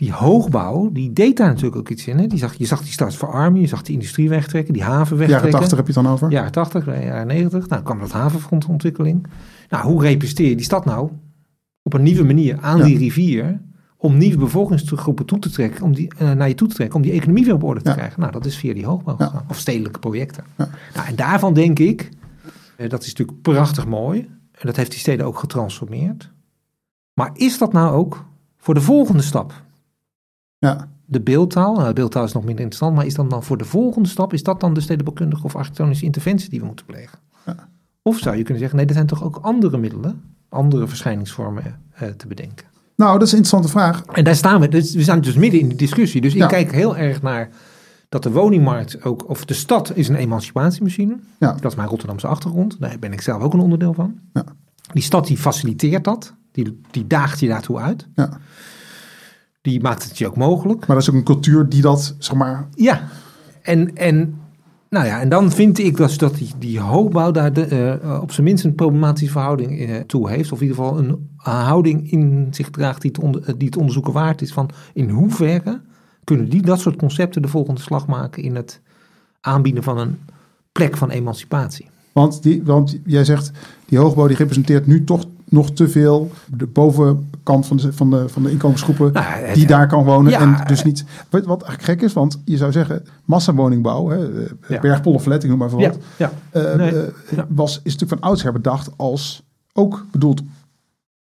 [0.01, 2.19] die hoogbouw, die deed daar natuurlijk ook iets in.
[2.19, 2.27] Hè?
[2.27, 5.29] Die zag, je zag die stad verarmen, je zag die industrie wegtrekken, die haven Jaren
[5.29, 5.61] wegtrekken.
[5.61, 6.31] 80 heb je het dan over?
[6.31, 7.69] Jaren 80, jaren 90.
[7.69, 9.27] Nou, kwam dat havenfrontontwikkeling.
[9.69, 11.11] Nou, hoe representeer je die stad nou
[11.83, 12.85] op een nieuwe manier aan Ja.
[12.85, 13.61] die rivier...
[13.97, 16.97] om nieuwe bevolkingsgroepen toe te trekken, om die, eh, naar je toe te trekken...
[16.97, 18.21] om die economie weer op orde te krijgen?
[18.21, 19.45] Nou, dat is via die hoogbouw Ja.
[19.49, 20.45] Of stedelijke projecten.
[20.57, 22.09] Nou, en daarvan denk ik,
[22.77, 24.21] eh, dat is natuurlijk prachtig mooi...
[24.53, 26.31] en dat heeft die steden ook getransformeerd.
[27.15, 28.25] Maar is dat nou ook
[28.59, 29.69] voor de volgende stap?
[30.61, 30.89] Ja.
[31.07, 31.75] de beeldtaal.
[31.75, 34.43] De beeldtaal is nog minder interessant, maar is dan dan voor de volgende stap, is
[34.43, 37.19] dat dan de stedenbouwkundige of architectonische interventie die we moeten plegen?
[37.47, 37.69] Ja.
[38.03, 42.09] Of zou je kunnen zeggen, nee, er zijn toch ook andere middelen, andere verschijningsvormen eh,
[42.09, 42.67] te bedenken.
[42.97, 44.05] Nou, dat is een interessante vraag.
[44.05, 46.21] En daar staan we, dus we staan dus midden in die discussie.
[46.21, 46.43] Dus Ja.
[46.45, 47.49] ik kijk heel erg naar
[48.09, 51.17] dat de woningmarkt ook, of de stad is een emancipatiemachine.
[51.39, 51.53] Ja.
[51.53, 54.19] Dat is mijn Rotterdamse achtergrond, daar ben ik zelf ook een onderdeel van.
[54.33, 54.45] Ja.
[54.93, 58.07] Die stad die faciliteert dat, die, die daagt je daartoe uit.
[58.15, 58.39] Ja.
[59.61, 60.79] Die maakt het je ook mogelijk.
[60.79, 62.69] Maar dat is ook een cultuur die dat, zeg maar...
[62.75, 63.09] Ja,
[63.63, 64.41] en, en,
[64.89, 68.33] nou ja, en dan vind ik dus dat die, die hoogbouw daar de, eh, op
[68.33, 70.53] zijn minst een problematische verhouding eh, toe heeft.
[70.53, 73.77] Of in ieder geval een houding in zich draagt die het, onder, eh, die het
[73.77, 74.53] onderzoeken waard is.
[74.53, 75.81] Van in hoeverre
[76.25, 78.81] kunnen die dat soort concepten de volgende slag maken in het
[79.41, 80.19] aanbieden van een
[80.73, 81.89] plek van emancipatie.
[82.13, 83.51] Want, die, want jij zegt,
[83.87, 88.29] die hoogbouw die representeert nu toch nog te veel de bovenkant van de, van de,
[88.29, 90.31] van de inkomensgroepen Nou, het- die daar kan wonen.
[90.33, 94.43] Ja, en dus niet, wat, wat eigenlijk gek is, want je zou zeggen, massawoningbouw, hè,
[94.45, 94.81] eh, Ja.
[94.81, 96.33] Bergpollenflat, ik noem maar Ja, wat, ja.
[96.51, 97.47] eh, Nee, eh, ja.
[97.49, 100.43] was, is natuurlijk van oudsher bedacht als ook bedoeld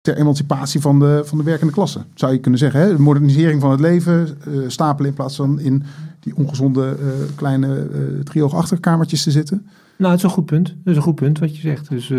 [0.00, 2.00] ter emancipatie van de, van de werkende klasse.
[2.14, 2.96] Zou je kunnen zeggen, hè?
[2.96, 5.82] de modernisering van het leven, stapelen in plaats van in
[6.20, 6.96] die ongezonde
[7.34, 9.66] kleine eh driehoog achterkamertjes te zitten.
[9.96, 10.66] Nou, het is een goed punt.
[10.68, 11.88] Dat is een goed punt wat je zegt.
[11.88, 12.12] Dus,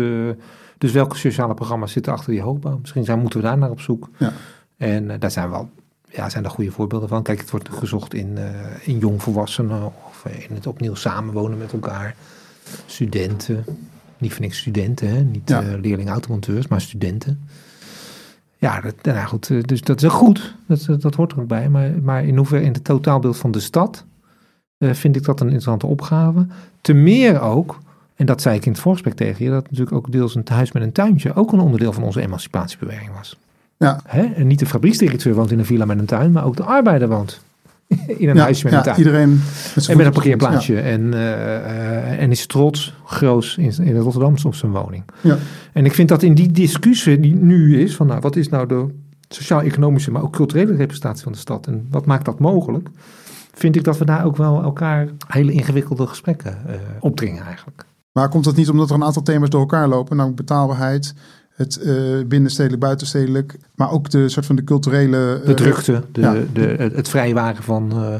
[0.80, 2.78] dus welke sociale programma's zitten achter die hoogbouw?
[2.80, 4.08] Misschien zijn, moeten we daar naar op zoek.
[4.16, 4.32] Ja.
[4.76, 5.68] En eh, daar zijn wel,
[6.08, 7.22] ja, zijn er goede voorbeelden van.
[7.22, 11.72] Kijk, het wordt gezocht in, eh, in jongvolwassenen of eh, in het opnieuw samenwonen met
[11.72, 12.14] elkaar.
[12.86, 13.64] Studenten,
[14.18, 15.22] niet voor niks studenten, hè?
[15.22, 15.62] niet Ja.
[15.62, 17.48] eh leerling-automonteurs, maar studenten.
[18.56, 20.54] Ja, dat, nou goed, dus dat is goed.
[20.66, 21.68] Dat, dat, hoort er ook bij.
[21.68, 24.04] Maar, maar in hoeverre in het totaalbeeld van de stad
[24.78, 26.46] vind ik dat een interessante opgave.
[26.80, 27.78] Te meer ook,
[28.20, 30.72] en dat zei ik in het voorgesprek tegen je, dat natuurlijk ook deels een huis
[30.72, 33.38] met een tuintje ook een onderdeel van onze emancipatiebeweging was.
[33.76, 34.00] Ja.
[34.06, 34.22] Hè?
[34.22, 37.08] En niet de fabrieksdirecteur woont in een villa met een tuin, maar ook de arbeider
[37.08, 37.40] woont
[38.22, 38.98] in een Ja, huisje met ja, een tuin.
[38.98, 39.40] iedereen
[39.74, 40.80] met En met een parkeerplaatsje.
[40.80, 45.04] En, eh, eh, en is trots, groot in, in Rotterdam op zijn woning.
[45.20, 45.38] Ja.
[45.72, 48.68] En ik vind dat in die discussie die nu is, van nou, wat is nou
[48.68, 48.86] de
[49.28, 52.88] sociaal-economische, maar ook culturele representatie van de stad en wat maakt dat mogelijk,
[53.52, 57.88] vind ik dat we daar ook wel elkaar hele ingewikkelde gesprekken eh, opdringen eigenlijk.
[58.20, 60.16] Maar komt dat niet omdat er een aantal thema's door elkaar lopen?
[60.16, 61.14] Nou, betaalbaarheid,
[61.50, 61.94] het eh,
[62.26, 65.38] binnenstedelijk, buitenstedelijk, maar ook de soort van de culturele...
[65.40, 66.34] eh, De drukte, de, ja.
[66.52, 68.14] de, het, vrijwaren van, eh,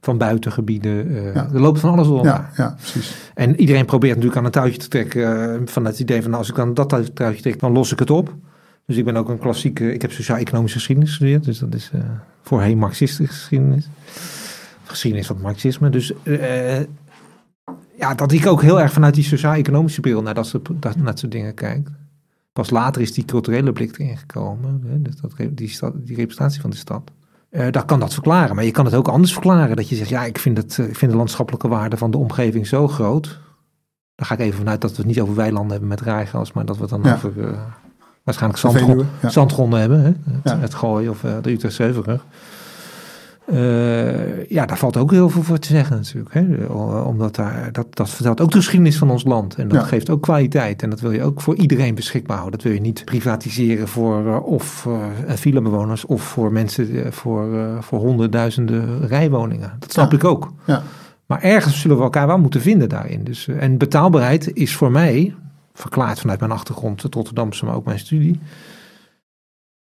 [0.00, 1.48] van buitengebieden, Ja.
[1.54, 2.24] er loopt van alles door.
[2.24, 3.14] Ja, ja, precies.
[3.34, 6.50] En iedereen probeert natuurlijk aan een touwtje te trekken van het idee van nou, als
[6.50, 8.34] ik dan dat touwtje trek, dan los ik het op.
[8.86, 11.90] Dus ik ben ook een klassieke, ik heb sociaal-economische geschiedenis gestudeerd, dus dat is
[12.42, 13.88] voorheen marxistische geschiedenis.
[14.84, 15.90] Geschiedenis van het marxisme.
[15.90, 16.78] Dus eh,
[18.00, 21.04] ja, dat ik ook heel erg vanuit die sociaal-economische bril naar dat, soort, dat, naar
[21.04, 21.88] dat soort dingen kijk.
[22.52, 26.60] Pas later is die culturele blik erin gekomen, hè, dus dat, die, stad, die representatie
[26.60, 27.10] van de stad.
[27.70, 29.76] Dat kan dat verklaren, maar je kan het ook anders verklaren.
[29.76, 32.18] Dat je zegt, ja, ik vind, het, eh, ik vind de landschappelijke waarde van de
[32.18, 33.40] omgeving zo groot.
[34.14, 36.64] Dan ga ik even vanuit dat we het niet over weilanden hebben met raaigas, maar
[36.64, 37.14] dat we het dan Ja.
[37.14, 37.58] over eh,
[38.24, 38.62] waarschijnlijk
[39.20, 39.28] ja.
[39.28, 40.00] zandgronden hebben.
[40.00, 40.12] Hè?
[40.32, 40.58] Het, Ja.
[40.58, 42.24] het Gooi of eh, de Utrechtse Heuvelrug.
[43.50, 46.34] Eh, ja, daar valt ook heel veel voor te zeggen natuurlijk.
[46.34, 46.68] Hè?
[46.68, 49.54] O- Omdat daar, dat, dat vertelt ook de geschiedenis van ons land.
[49.54, 49.86] En dat Ja.
[49.86, 50.82] geeft ook kwaliteit.
[50.82, 52.58] En dat wil je ook voor iedereen beschikbaar houden.
[52.58, 56.04] Dat wil je niet privatiseren voor eh, of eh villa-bewoners...
[56.04, 59.72] of voor mensen, eh, voor, eh, voor honderdduizenden rijwoningen.
[59.78, 60.16] Dat snap Ja.
[60.16, 60.52] ik ook.
[60.66, 60.82] Ja.
[61.26, 63.24] Maar ergens zullen we elkaar wel moeten vinden daarin.
[63.24, 65.34] Dus, eh, en betaalbaarheid is voor mij,
[65.72, 68.40] verklaard vanuit mijn achtergrond, het Rotterdamse, maar ook mijn studie,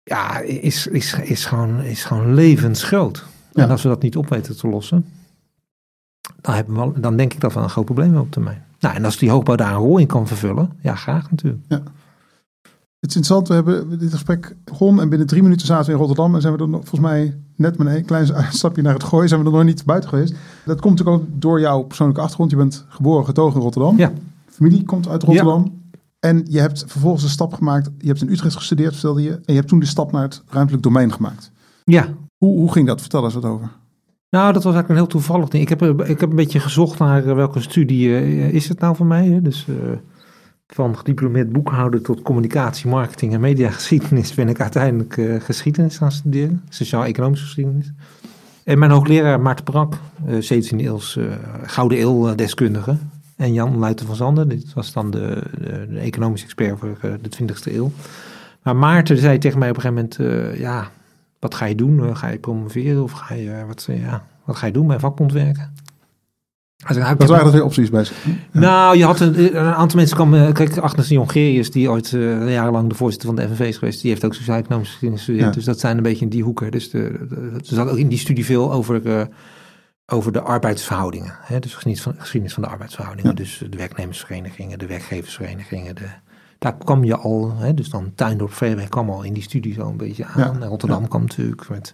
[0.04, 3.26] ja, is, is, is, gewoon, is gewoon levensgroot.
[3.52, 3.64] Ja.
[3.64, 5.06] En als we dat niet op weten te lossen,
[6.42, 8.66] dan, hebben we, dan denk ik dat we een groot probleem hebben op termijn.
[8.80, 11.64] Nou, en als die hoogbouw daar een rol in kan vervullen, ja, graag natuurlijk.
[13.00, 15.98] Het is interessant, we hebben dit gesprek begonnen en binnen drie minuten zaten we in
[15.98, 19.04] Rotterdam en zijn we er nog, volgens mij net met een klein uitstapje naar het
[19.04, 20.36] gooien, zijn we er nog niet buiten geweest.
[20.66, 22.52] Dat komt natuurlijk ook door jouw persoonlijke achtergrond.
[22.52, 23.98] Je bent geboren, getogen in Rotterdam.
[23.98, 24.12] Ja.
[24.46, 25.80] Familie komt uit Rotterdam.
[26.20, 27.90] En je hebt vervolgens de stap gemaakt.
[27.98, 29.32] Je hebt in Utrecht gestudeerd, vertelde je.
[29.32, 31.52] En je hebt toen de stap naar het ruimtelijk domein gemaakt.
[31.84, 32.08] Ja,
[32.41, 33.01] Hoe, hoe ging dat?
[33.01, 33.69] Vertel eens wat over.
[34.30, 35.63] Nou, dat was eigenlijk een heel toevallig ding.
[35.63, 38.80] Ik heb, eh, ik heb een beetje gezocht naar eh, welke studie eh, is het
[38.80, 39.27] nou voor mij.
[39.27, 39.41] Hè?
[39.41, 39.65] Dus
[40.73, 46.62] van gediplomeerd boekhouder tot communicatie, marketing en mediageschiedenis ben ik uiteindelijk eh, geschiedenis gaan studeren.
[46.69, 47.91] Sociaal-economische geschiedenis.
[48.63, 51.25] En mijn hoogleraar Maarten Brak, 17e eeuws eh,
[51.63, 52.97] Gouden Eeuw deskundige.
[53.36, 55.43] En Jan Luiten van Zanden, dit was dan de,
[55.89, 57.91] de, economische expert voor de 20e eeuw.
[58.63, 60.91] Maar Maarten zei tegen mij op een gegeven moment, ja,
[61.41, 62.08] wat ga je doen?
[62.08, 64.88] Eh, Ga je promoveren of ga je, eh, wat, eh, ja, wat ga je doen
[64.88, 65.73] bij vakbond werken?
[66.88, 68.06] Nou, Wat heb- waren dat weer opties bij
[68.51, 70.54] nou, je had een, een aantal mensen kwamen.
[70.54, 74.10] Kijk, Agnes Jongerius, die ooit eh, jarenlang de voorzitter van de FNV is geweest, die
[74.12, 75.49] heeft ook sociaal-economische geschiedenis gestudeerd.
[75.54, 75.60] Ja.
[75.60, 76.71] Dus dat zijn een beetje in die hoeken.
[76.71, 79.27] Dus de, de- er zat ook in die studie veel over,
[80.06, 81.36] over de arbeidsverhoudingen.
[81.41, 81.60] Hè?
[81.60, 83.32] Dus geschiedenis van, geschiedenis van de arbeidsverhoudingen.
[83.32, 83.38] Ja.
[83.38, 85.95] Dus de werknemersverenigingen, de werkgeversverenigingen.
[85.95, 86.08] De,
[86.62, 87.74] daar kwam je al, hè?
[87.74, 90.58] dus dan Tuindorp, Vreeweg kwam al in die studie zo een beetje aan.
[90.60, 90.65] Ja.
[90.67, 91.08] Rotterdam Ja.
[91.08, 91.93] kwam natuurlijk met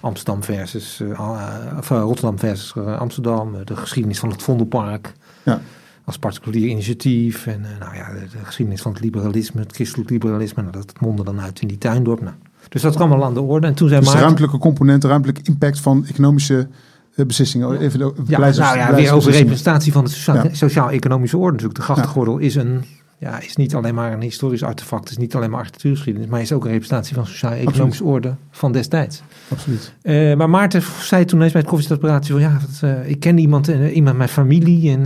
[0.00, 3.54] Amsterdam versus, eh, of, eh, Rotterdam versus eh, Amsterdam.
[3.54, 5.60] eh, de geschiedenis van het Vondelpark Ja.
[6.04, 7.46] als particulier initiatief.
[7.46, 10.62] En eh, nou ja, de, de geschiedenis van het liberalisme, het christelijk liberalisme.
[10.62, 12.20] Nou, dat mondde dan uit in die tuindorp.
[12.20, 12.34] Nou,
[12.68, 13.66] dus dat kwam al aan de orde.
[13.66, 16.68] En toen zei Dus de ruimtelijke component, de ruimtelijke impact van economische
[17.14, 17.78] eh, beslissingen.
[17.78, 20.10] Even de Ja, nou ja, weer over representatie van de
[20.52, 21.78] sociaal-economische orde natuurlijk.
[21.78, 22.84] De grachtengordel is, een,
[23.18, 26.52] ja, is niet alleen maar een historisch artefact, is niet alleen maar architectuurgeschiedenis, maar is
[26.52, 29.22] ook een representatie van sociaal-economische orde van destijds.
[29.48, 29.92] Absoluut.
[30.02, 33.68] Eh, maar Maarten zei toen eens bij het koffiezetapparaatje van ja, eh, ik ken iemand,
[33.68, 35.02] eh, iemand uit mijn familie en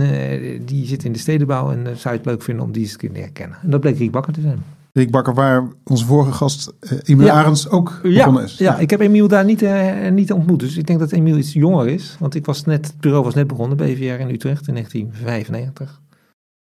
[0.65, 2.97] die zit in de stedenbouw en zou je het leuk vinden om die eens te
[2.97, 3.57] kunnen leren kennen.
[3.63, 4.63] En dat bleek Riek Bakker te zijn.
[4.93, 7.33] Rick Bakker, waar onze vorige gast Emil Ja.
[7.33, 8.57] Arends ook Ja, begonnen is.
[8.57, 9.65] ja, ik heb Emiel daar niet,
[10.11, 10.59] niet ontmoet.
[10.59, 12.15] Dus ik denk dat Emiel iets jonger is.
[12.19, 16.01] Want ik was net, het bureau was net begonnen, BVR in Utrecht in 1995.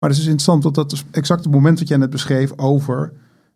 [0.03, 3.13] Maar het is interessant, want dat is exact het moment wat jij net beschreef over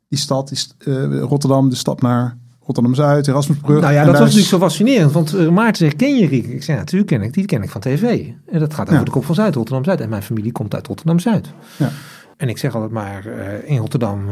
[0.08, 3.82] die stad, die eh, Rotterdam, de stap naar Rotterdam-Zuid, Erasmusbrug.
[3.82, 5.12] Nou ja, dat was is- natuurlijk zo fascinerend.
[5.12, 6.46] Want eh, Maarten zegt, ken je Riek?
[6.46, 7.34] Ik zei, ja, natuurlijk ken ik.
[7.34, 8.28] Die ken ik van tv.
[8.46, 9.04] En dat gaat over Ja.
[9.06, 10.02] de kop van Zuid, Rotterdam-Zuid.
[10.02, 11.48] En mijn familie komt uit Rotterdam-Zuid.
[11.78, 11.90] Ja.
[12.38, 14.28] En ik zeg altijd maar, eh, in Rotterdam,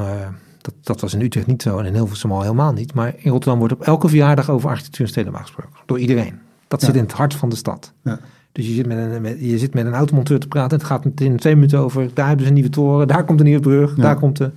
[0.62, 1.78] dat, dat was in Utrecht niet zo.
[1.78, 2.93] En in Hilversum al helemaal niet.
[2.93, 5.80] Maar in Rotterdam wordt op elke verjaardag over architectuur en stedenbouw gesproken.
[5.86, 6.34] Door iedereen.
[6.67, 7.93] Dat zit in het hart van de stad.
[8.04, 8.19] Ja.
[8.55, 10.77] Dus je zit, met een, met, je zit met een automonteur te praten.
[10.77, 12.09] Het gaat in twee minuten over.
[12.13, 13.07] Daar hebben ze een nieuwe toren.
[13.07, 13.95] Daar komt een nieuwe brug.
[13.95, 14.01] Ja.
[14.01, 14.51] Daar komt de.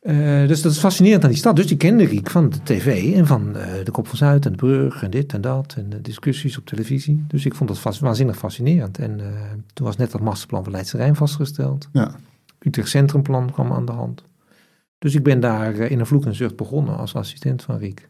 [0.00, 1.56] Eh, dus dat is fascinerend aan die stad.
[1.56, 4.50] Dus die kende Riek van de tv en van eh, de Kop van Zuid en
[4.50, 5.74] de brug en dit en dat.
[5.76, 7.24] En de discussies op televisie.
[7.28, 8.98] Dus ik vond dat vast, waanzinnig fascinerend.
[8.98, 9.26] En eh,
[9.72, 11.88] toen was net dat masterplan van Leidse Rijn vastgesteld.
[11.92, 12.14] Ja.
[12.58, 14.22] Utrecht Centrumplan kwam aan de hand.
[14.98, 18.08] Dus ik ben daar in een vloek en zucht begonnen als assistent van Riek.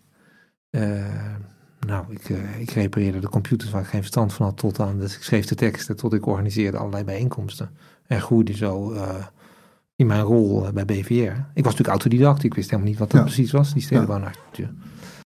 [1.89, 4.81] Eh, nou, ik, uh, ik repareerde de computers waar ik geen verstand van had tot
[4.81, 7.71] aan, dus ik schreef de teksten tot ik organiseerde allerlei bijeenkomsten.
[8.07, 9.03] En groeide zo uh,
[9.97, 11.13] in mijn rol bij BVR.
[11.13, 13.27] Ik was natuurlijk autodidact, ik wist helemaal niet wat dat ja.
[13.27, 14.71] precies was, die stedenbouwnarchitectuur.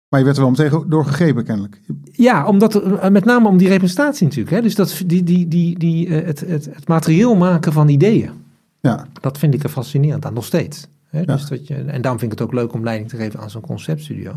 [0.09, 1.81] Maar je werd er wel meteen doorgegrepen, kennelijk.
[2.11, 4.55] Ja, omdat, met name om die representatie natuurlijk.
[4.55, 4.61] Hè?
[4.61, 8.31] Dus dat, die, die, die, die, het, het, het materieel maken van ideeën.
[8.79, 9.07] Ja.
[9.21, 10.87] Dat vind ik er fascinerend aan, nog steeds.
[11.07, 11.25] Hè?
[11.25, 13.49] Dus dat je, en daarom vind ik het ook leuk om leiding te geven aan
[13.49, 14.33] zo'n conceptstudio.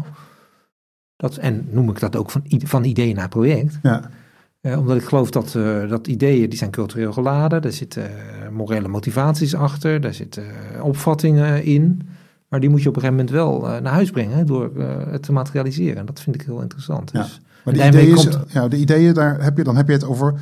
[1.21, 3.79] Dat, en noem ik dat ook van, van idee naar project.
[3.83, 4.11] Ja.
[4.63, 7.63] Uh, omdat ik geloof dat, uh, dat ideeën, die zijn cultureel geladen.
[7.63, 10.01] Daar zitten uh, morele motivaties achter.
[10.01, 10.45] Daar zitten
[10.83, 12.09] opvattingen in.
[12.49, 14.71] Maar die moet je op een gegeven moment wel naar huis brengen door
[15.11, 15.97] het te materialiseren.
[15.97, 17.11] En dat vind ik heel interessant.
[17.13, 17.23] Ja.
[17.23, 18.39] Dus, maar de ideeën, komt...
[18.49, 20.35] ja, de ideeën, daar heb je, dan heb je het over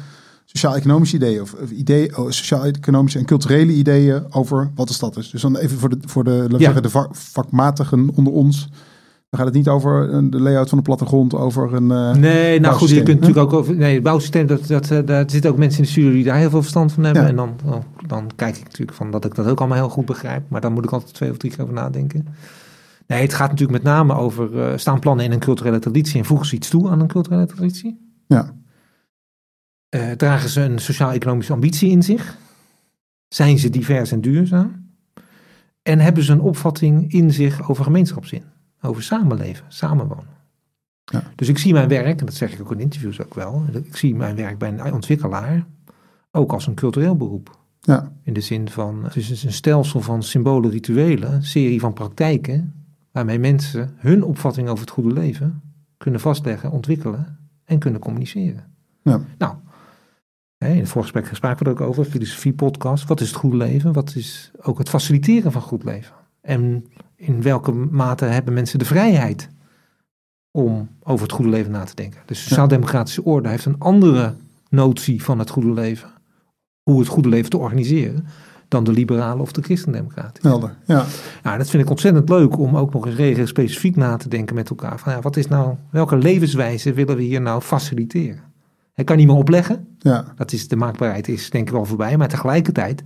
[0.44, 1.42] sociaal-economische ideeën.
[1.42, 5.30] Of, of ideeën, oh, sociaal-economische en culturele ideeën over wat de stad is.
[5.30, 6.58] Dus dan even voor de, voor de, ja.
[6.58, 8.68] zeggen, de vakmatigen onder ons
[9.28, 11.90] dan gaat het niet over de layout van de plattegrond, over een.
[11.90, 13.74] Uh, nee, nou goed, je kunt natuurlijk ook over.
[13.76, 16.36] Nee, het bouwsysteem, dat, dat, uh, daar zitten ook mensen in de studio die daar
[16.36, 17.22] heel veel verstand van hebben.
[17.22, 17.28] Ja.
[17.28, 20.04] En dan, dan, dan, kijk ik natuurlijk van dat ik dat ook allemaal heel goed
[20.04, 20.42] begrijp.
[20.48, 22.26] Maar dan moet ik altijd twee of drie keer over nadenken.
[23.06, 24.54] Nee, het gaat natuurlijk met name over.
[24.54, 27.46] Uh, staan plannen in een culturele traditie en voegen ze iets toe aan een culturele
[27.46, 28.22] traditie?
[28.26, 28.54] Ja.
[30.16, 32.36] dragen ze een sociaal-economische ambitie in zich?
[33.28, 34.86] Zijn ze divers en duurzaam?
[35.82, 38.42] En hebben ze een opvatting in zich over gemeenschapszin?
[38.82, 40.36] Over samenleven, samenwonen.
[41.04, 41.22] Ja.
[41.34, 43.96] Dus ik zie mijn werk, en dat zeg ik ook in interviews ook wel, ik
[43.96, 45.66] zie mijn werk bij een ontwikkelaar
[46.30, 47.58] ook als een cultureel beroep.
[47.80, 48.12] Ja.
[48.22, 52.74] In de zin van, het is een stelsel van symbolen, rituelen, een serie van praktijken,
[53.12, 55.62] waarmee mensen hun opvatting over het goede leven
[55.96, 58.64] kunnen vastleggen, ontwikkelen en kunnen communiceren.
[59.02, 59.20] Ja.
[59.38, 59.54] Nou,
[60.58, 63.08] in het vorige gesprek spraken we er ook over, filosofie podcast.
[63.08, 63.92] Wat is het goede leven?
[63.92, 66.14] Wat is ook het faciliteren van goed leven?
[66.40, 66.86] En
[67.18, 69.48] in welke mate hebben mensen de vrijheid
[70.50, 72.20] om over het goede leven na te denken.
[72.26, 74.35] De sociaal-democratische orde heeft een andere
[74.70, 76.11] notie van het goede leven.
[76.83, 78.26] Hoe het goede leven te organiseren.
[78.68, 80.48] Dan de liberale of de christendemocratie.
[80.48, 81.07] Helder, ja.
[81.42, 84.54] Nou, dat vind ik ontzettend leuk om ook nog eens regio specifiek na te denken
[84.54, 84.98] met elkaar.
[84.98, 88.42] Van ja, wat is nou, welke levenswijze willen we hier nou faciliteren?
[88.94, 89.88] Ik kan niet meer opleggen.
[89.98, 90.24] Ja.
[90.37, 92.16] Dat is, de maakbaarheid is denk ik wel voorbij.
[92.16, 93.02] Maar tegelijkertijd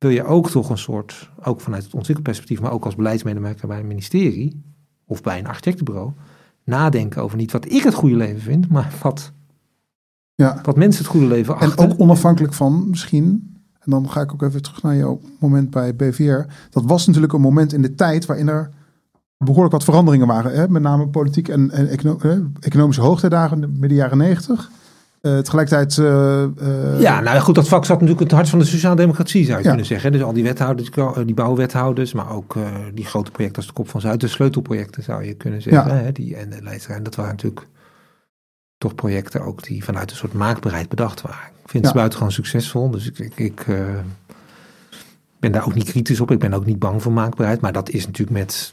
[0.00, 3.78] wil je ook toch een soort, ook vanuit het ontwikkelperspectief, maar ook als beleidsmedewerker bij
[3.78, 4.62] een ministerie
[5.06, 6.12] of bij een architectenbureau,
[6.64, 9.32] nadenken over niet wat ik het goede leven vind, maar wat,
[10.34, 10.60] ja.
[10.62, 11.84] wat mensen het goede leven achten.
[11.84, 15.70] En ook onafhankelijk van misschien, en dan ga ik ook even terug naar jouw moment
[15.70, 16.52] bij BVR.
[16.70, 18.70] Dat was natuurlijk een moment in de tijd waarin er
[19.36, 20.52] behoorlijk wat veranderingen waren.
[20.52, 20.68] Hè?
[20.68, 21.88] Met name politiek en, en
[22.60, 24.70] economische hoogtijdagen midden jaren negentig.
[25.22, 25.96] Uh, tegelijkertijd.
[25.96, 29.68] Uh, ja, nou goed, dat vak zat natuurlijk het hart van de sociaaldemocratie, zou je
[29.68, 30.12] kunnen zeggen.
[30.12, 30.90] Dus al die wethouders,
[31.24, 32.56] die bouwwethouders, maar ook
[32.94, 35.96] die grote projecten als de Kop van Zuid, de sleutelprojecten zou je kunnen zeggen.
[35.96, 36.02] Ja.
[36.02, 37.66] Hè, die, en de Leidsterrein, dat waren natuurlijk
[38.78, 41.48] toch projecten ook die vanuit een soort maakbaarheid bedacht waren.
[41.62, 41.90] Ik vind ja.
[41.90, 43.66] ze buitengewoon succesvol, dus ik, ik, ik
[45.38, 46.30] ben daar ook niet kritisch op.
[46.30, 48.72] Ik ben ook niet bang voor maakbaarheid, maar dat is natuurlijk met,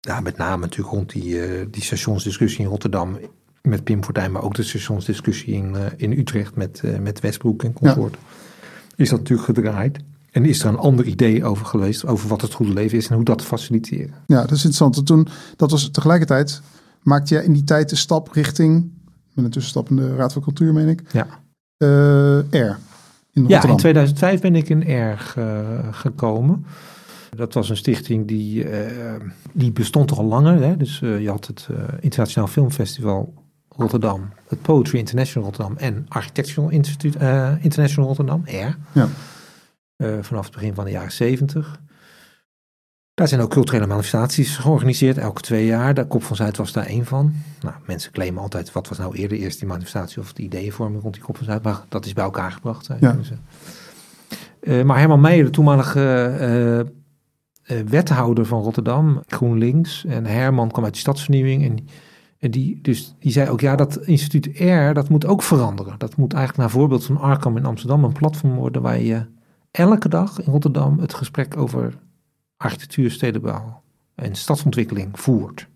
[0.00, 3.18] ja, met name natuurlijk rond die, die stationsdiscussie in Rotterdam
[3.68, 7.62] met Pim Fortuyn, maar ook de stationsdiscussie in, uh, in Utrecht met, uh, met Westbroek
[7.62, 8.14] en Comfort.
[8.14, 8.36] Ja.
[8.96, 9.98] Is dat natuurlijk gedraaid.
[10.30, 13.14] En is er een ander idee over geweest, over wat het goede leven is en
[13.14, 14.14] hoe dat faciliteren.
[14.26, 15.06] Ja, dat is interessant.
[15.06, 16.60] Toen, dat was tegelijkertijd,
[17.02, 18.90] maakte jij in die tijd de stap richting,
[19.32, 21.26] met een tussenstap in de Raad van Cultuur, meen ik, ja.
[21.78, 22.78] Uh, R.
[23.32, 26.66] In ja, in 2005 ben ik in R ge, gekomen.
[27.36, 28.80] Dat was een stichting die, uh,
[29.52, 30.62] die bestond al langer.
[30.62, 30.76] Hè?
[30.76, 31.68] Dus je had het
[32.00, 33.34] Internationaal Filmfestival
[33.78, 37.18] Rotterdam, het Poetry International Rotterdam en Architectural Institute
[37.60, 38.76] International Rotterdam, R.
[38.92, 39.08] Ja.
[40.22, 41.80] vanaf het begin van de jaren zeventig.
[43.18, 45.94] Daar zijn ook culturele manifestaties georganiseerd, elke twee jaar.
[45.94, 47.34] De Kop van Zuid was daar één van.
[47.60, 51.14] Nou, mensen claimen altijd, wat was nou eerder eerst die manifestatie of de ideeënvorming rond
[51.14, 51.62] die Kop van Zuid.
[51.62, 52.88] Maar dat is bij elkaar gebracht.
[53.00, 53.16] Ja.
[54.60, 56.86] Uh, maar Herman Meijer, de toenmalige
[57.70, 60.04] uh, wethouder van Rotterdam, GroenLinks.
[60.04, 61.64] En Herman kwam uit de stadsvernieuwing.
[61.64, 61.88] En
[62.38, 65.98] en die, dus die zei ook, ja, dat instituut R, dat moet ook veranderen.
[65.98, 69.26] Dat moet eigenlijk naar voorbeeld van Arkham in Amsterdam een platform worden waar je
[69.70, 71.98] elke dag in Rotterdam het gesprek over
[72.56, 73.82] architectuur, stedenbouw
[74.14, 75.66] en stadsontwikkeling voert.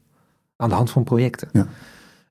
[0.57, 1.49] Aan de hand van projecten.
[1.53, 1.67] Ja.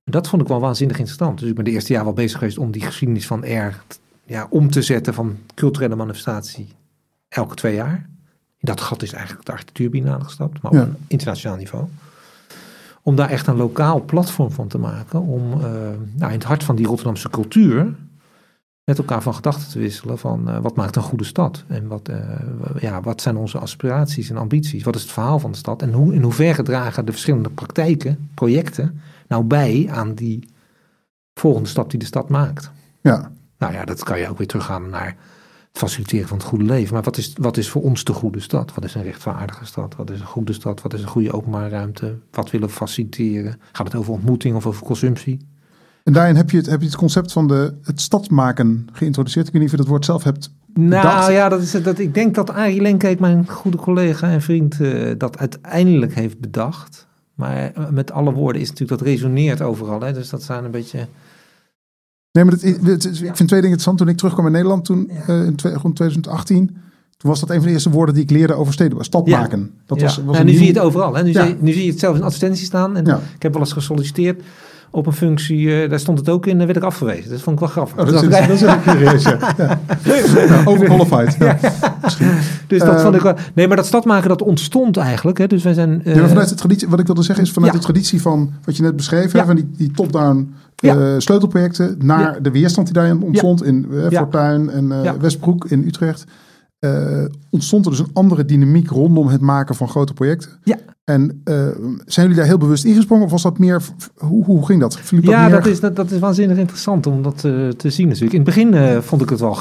[0.04, 1.40] Dat vond ik wel waanzinnig interessant.
[1.40, 3.84] Dus ik ben de eerste jaar wel bezig geweest om die geschiedenis van R
[4.24, 6.68] ja, om te zetten van culturele manifestatie
[7.28, 8.10] elke twee jaar.
[8.58, 11.88] In dat gat is eigenlijk de architectuurbiennale gestapt, maar op een internationaal niveau
[13.02, 15.20] om daar echt een lokaal platform van te maken.
[15.22, 15.60] Om uh,
[16.14, 17.96] nou, in het hart van die Rotterdamse cultuur
[18.84, 21.64] met elkaar van gedachten te wisselen van uh, wat maakt een goede stad?
[21.68, 22.18] En wat, uh,
[22.80, 24.84] ja, wat zijn onze aspiraties en ambities?
[24.84, 25.82] Wat is het verhaal van de stad?
[25.82, 30.50] En hoe, in hoeverre dragen de verschillende praktijken, projecten nou bij aan die
[31.34, 32.72] volgende stap die de stad maakt.
[33.02, 33.32] Ja.
[33.58, 35.16] Nou ja, dat kan je ook weer teruggaan naar
[35.74, 36.94] faciliteren van het goede leven.
[36.94, 38.74] Maar wat is, wat is voor ons de goede stad?
[38.74, 39.96] Wat is een rechtvaardige stad?
[39.96, 40.82] Wat is een goede stad?
[40.82, 42.18] Wat is een goede openbare ruimte?
[42.32, 43.60] Wat willen we faciliteren?
[43.72, 45.50] Gaat het over ontmoeting of over consumptie?
[46.04, 49.48] En daarin heb je het, heb je het concept van de, het stadsmaken geïntroduceerd.
[49.48, 52.14] Ik weet niet of je dat woord zelf hebt Nou ja, dat is, dat, ik
[52.14, 57.08] denk dat Arie Lenkeek, mijn goede collega en vriend, eh, dat uiteindelijk heeft bedacht.
[57.36, 60.02] Maar eh, met alle woorden is natuurlijk, dat resoneert overal.
[60.02, 60.14] Hè?
[60.14, 61.08] Dus dat zijn een beetje...
[62.32, 63.98] Nee, maar het, ik vind twee dingen interessant.
[63.98, 66.68] Toen ik terugkwam in Nederland, toen eh, in twee- rond 2018,
[67.18, 69.04] toen was dat een van de eerste woorden die ik leerde over steden.
[69.06, 69.72] Stad maken.
[69.86, 71.16] Dat was, was Nou, nu nieuw- zie je het overal.
[71.16, 71.24] Hè?
[71.24, 72.98] Nu, zie, nu zie je het zelf in advertenties staan.
[72.98, 74.42] En ik heb wel eens gesolliciteerd
[74.94, 75.82] op een functie.
[75.84, 77.30] eh, daar stond het ook in, daar werd ik afgewezen.
[77.30, 77.94] Dat vond ik wel grappig.
[77.98, 79.38] Oh, dat, Dus is, dat- dat is ook curieus, ja.
[79.58, 79.80] ja.
[80.04, 81.36] Ja, overqualified.
[81.40, 81.58] Ja.
[82.68, 83.36] dus dat Ehm, vond ik wel.
[83.54, 85.38] Nee, maar dat stadmaken dat ontstond eigenlijk.
[85.38, 85.48] Hè?
[85.48, 86.04] Dus wij zijn.
[86.06, 88.78] eh, Ja, vanuit de traditie, wat ik wilde zeggen is vanuit de traditie van wat
[88.78, 89.46] je net beschreef, hè, Ja.
[89.46, 90.96] van die, die top-down Ja.
[90.98, 92.40] eh, sleutelprojecten naar Ja.
[92.40, 94.10] de weerstand die daarin ontstond in Ja.
[94.10, 95.12] Fortuin en eh.
[95.14, 96.24] Westbroek in Utrecht.
[97.50, 100.50] ontstond er dus een andere dynamiek rondom het maken van grote projecten.
[100.64, 100.78] Ja.
[101.04, 101.42] En
[102.06, 103.82] zijn jullie daar heel bewust ingesprongen of was dat meer,
[104.18, 105.00] hoe, hoe ging dat?
[105.22, 107.38] Ja, meer- dat is, dat, dat is waanzinnig interessant om dat
[107.78, 108.34] te zien natuurlijk.
[108.34, 109.58] In het begin vond ik het wel...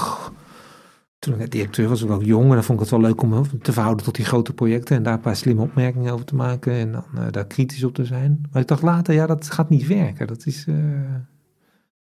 [1.20, 2.44] Toen ik net directeur was, was ik ook jong.
[2.48, 4.96] En dan vond ik het wel leuk om me te verhouden tot die grote projecten.
[4.96, 6.72] En daar een paar slimme opmerkingen over te maken.
[6.72, 8.40] En dan eh, daar kritisch op te zijn.
[8.52, 10.26] Maar ik dacht later, ja, dat gaat niet werken.
[10.26, 10.64] Dat is...
[10.68, 10.74] eh,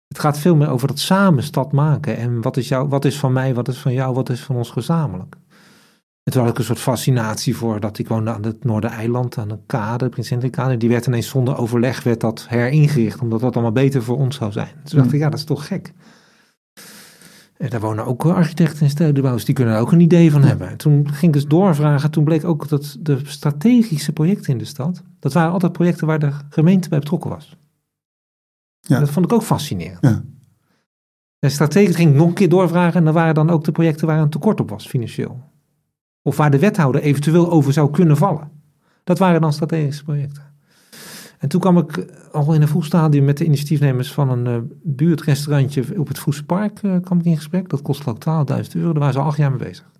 [0.09, 2.17] het gaat veel meer over dat samen stad maken.
[2.17, 4.57] En wat is, jou, wat is van mij, wat is van jou, wat is van
[4.57, 5.37] ons gezamenlijk.
[6.23, 9.51] En toen had ik een soort fascinatie voor dat ik woonde aan het Noordereiland, aan
[9.51, 10.77] een kade, Prins Hendrikkade.
[10.77, 14.53] Die werd ineens zonder overleg werd dat heringericht, omdat dat allemaal beter voor ons zou
[14.53, 14.69] zijn.
[14.69, 15.15] Toen dacht Hmm.
[15.15, 15.93] ik, ja, dat is toch gek.
[17.57, 20.69] En daar wonen ook architecten en stedenbouwers, die kunnen er ook een idee van hebben.
[20.69, 24.65] En toen ging ik dus doorvragen, toen bleek ook dat de strategische projecten in de
[24.65, 27.57] stad, dat waren altijd projecten waar de gemeente bij betrokken was.
[28.81, 28.99] Ja.
[29.01, 29.99] Dat vond ik ook fascinerend.
[30.01, 30.25] Ja.
[31.39, 34.07] En strategisch ging ik nog een keer doorvragen en dan waren dan ook de projecten
[34.07, 35.43] waar een tekort op was, financieel.
[36.23, 38.51] Of waar de wethouder eventueel over zou kunnen vallen.
[39.05, 40.54] Dat waren dan strategische projecten.
[41.45, 44.47] En toen kwam ik eh, al in een vroeg stadium met de initiatiefnemers van een
[44.47, 47.69] eh, buurtrestaurantje op het Vroegse Park eh, kwam ik in gesprek.
[47.69, 48.91] Dat kostte ook 12.000 euro.
[48.91, 49.91] Daar waren ze al acht jaar mee bezig.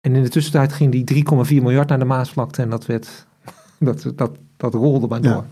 [0.00, 3.26] En in de tussentijd ging die 3,4 miljard naar de Maasvlakte en dat werd,
[3.78, 5.30] dat, dat, dat rolde maar door.
[5.30, 5.46] Ja.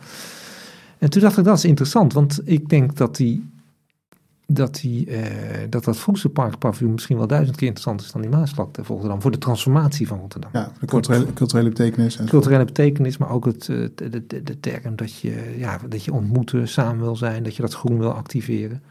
[0.99, 3.50] En toen dacht ik, dat is interessant, want ik denk dat die,
[4.53, 9.21] dat, die, eh, dat, dat misschien wel duizend keer interessanter is dan die Maasvlakte Rotterdam,
[9.23, 12.17] voor de transformatie van Rotterdam Ja, de culturele, culturele betekenis.
[12.17, 16.13] En culturele betekenis, maar ook het, eh, de, de, term dat je, ja, dat je
[16.13, 18.83] ontmoeten, samen wil zijn, dat je dat groen wil activeren.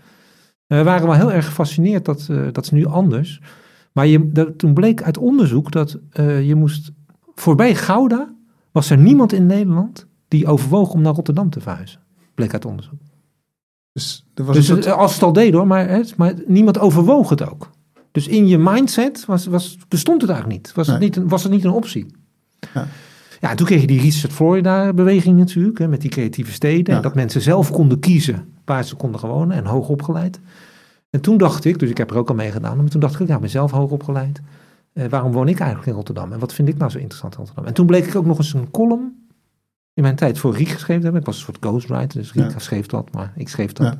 [0.67, 3.41] Eh, We waren wel heel erg gefascineerd, dat, dat is nu anders.
[3.91, 5.99] Maar je, dat, toen bleek uit onderzoek dat
[6.43, 6.91] je moest,
[7.35, 8.33] voorbij Gouda
[8.71, 11.99] was er niemand in Nederland die overwoog om naar Rotterdam te verhuizen.
[12.35, 13.08] Bleek uit onderzoek.
[14.45, 16.33] Dus er was Dus een soort, eh, als het al deed hoor, maar, hè, maar
[16.45, 17.69] niemand overwoog het ook.
[18.11, 20.75] Dus in je mindset was, was, bestond het eigenlijk niet.
[20.75, 22.05] Was, het niet een, was het niet een optie.
[22.73, 22.87] Ja.
[23.41, 26.91] Ja, en toen kreeg je die Reset Florida beweging natuurlijk, hè, met die creatieve steden.
[26.91, 26.95] Ja.
[26.95, 30.39] En dat mensen zelf konden kiezen waar ze konden wonen en hoog opgeleid.
[31.09, 33.19] En toen dacht ik, dus ik heb er ook al mee gedaan, maar toen dacht
[33.19, 34.41] ik, ja, ik ben zelf hoog opgeleid.
[34.93, 36.33] Eh, waarom woon ik eigenlijk in Rotterdam?
[36.33, 37.67] En wat vind ik nou zo interessant in Rotterdam?
[37.67, 39.18] En toen bleek ik ook nog eens een column
[39.93, 41.19] in mijn tijd voor Riek geschreven hebben.
[41.19, 42.59] Ik was een soort ghostwriter, dus Riek Ja.
[42.59, 43.87] schreef dat, maar ik schreef dat.
[43.87, 43.97] Ja.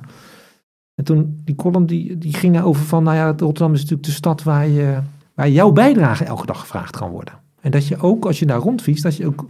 [0.95, 4.13] En toen, die column die, die ging over van, nou ja, Rotterdam is natuurlijk de
[4.13, 4.99] stad waar, je,
[5.34, 7.34] waar jouw bijdrage elke dag gevraagd kan worden.
[7.62, 9.45] En dat je ook, als je daar rondfietst, dat je ook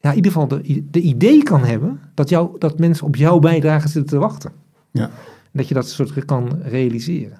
[0.00, 3.38] ja, in ieder geval de, de idee kan hebben dat, jou, dat mensen op jouw
[3.38, 4.52] bijdrage zitten te wachten.
[4.90, 5.04] Ja.
[5.04, 5.10] En
[5.52, 7.38] dat je dat soort kan realiseren.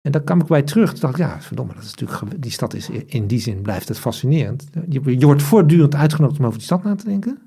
[0.00, 0.90] En daar kwam ik bij terug.
[0.90, 3.88] Toen dacht ik, ja, verdomme, dat is natuurlijk, die stad is in die zin blijft
[3.88, 4.66] het fascinerend.
[4.88, 7.38] Je, je wordt voortdurend uitgenodigd om over die stad na te denken.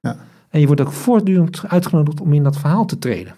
[0.00, 0.16] Ja.
[0.48, 3.34] En je wordt ook voortdurend uitgenodigd om in dat verhaal te treden.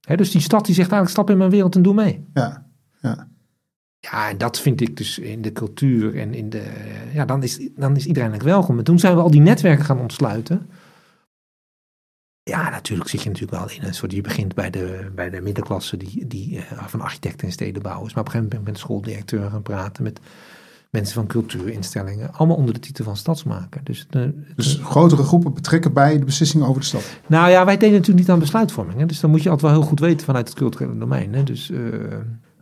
[0.00, 2.24] Dus die stad die zegt eigenlijk, stap in mijn wereld en doe mee.
[2.34, 2.66] ja,
[3.00, 3.30] ja.
[4.10, 6.62] Ja, en dat vind ik dus in de cultuur en in de.
[7.12, 8.78] Ja, dan is, dan is iedereen eigenlijk welkom.
[8.78, 10.70] En toen zijn we al die netwerken gaan ontsluiten.
[12.42, 14.12] Ja, natuurlijk zit je natuurlijk wel in een soort.
[14.12, 18.14] Je begint bij de, bij de middenklasse die, die, eh, van architecten en stedenbouwers.
[18.14, 20.02] Maar op een gegeven moment ben ik met schooldirecteur gaan praten.
[20.02, 20.20] Met
[20.92, 22.32] mensen van cultuurinstellingen.
[22.32, 23.80] Allemaal onder de titel van stadsmaker.
[23.84, 27.18] Dus, de, Dus grotere groepen betrekken bij de beslissingen over de stad.
[27.26, 28.98] nou ja, wij deden natuurlijk niet aan besluitvorming.
[28.98, 29.06] Hè?
[29.06, 31.34] Dus dan moet je altijd wel heel goed weten vanuit het culturele domein.
[31.34, 31.42] Hè?
[31.42, 31.78] Dus eh,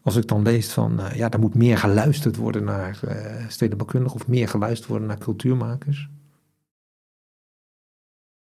[0.02, 3.00] als ik dan lees van, eh, ja, daar moet meer geluisterd worden naar
[3.48, 6.08] stedenbouwkundigen of meer geluisterd worden naar cultuurmakers.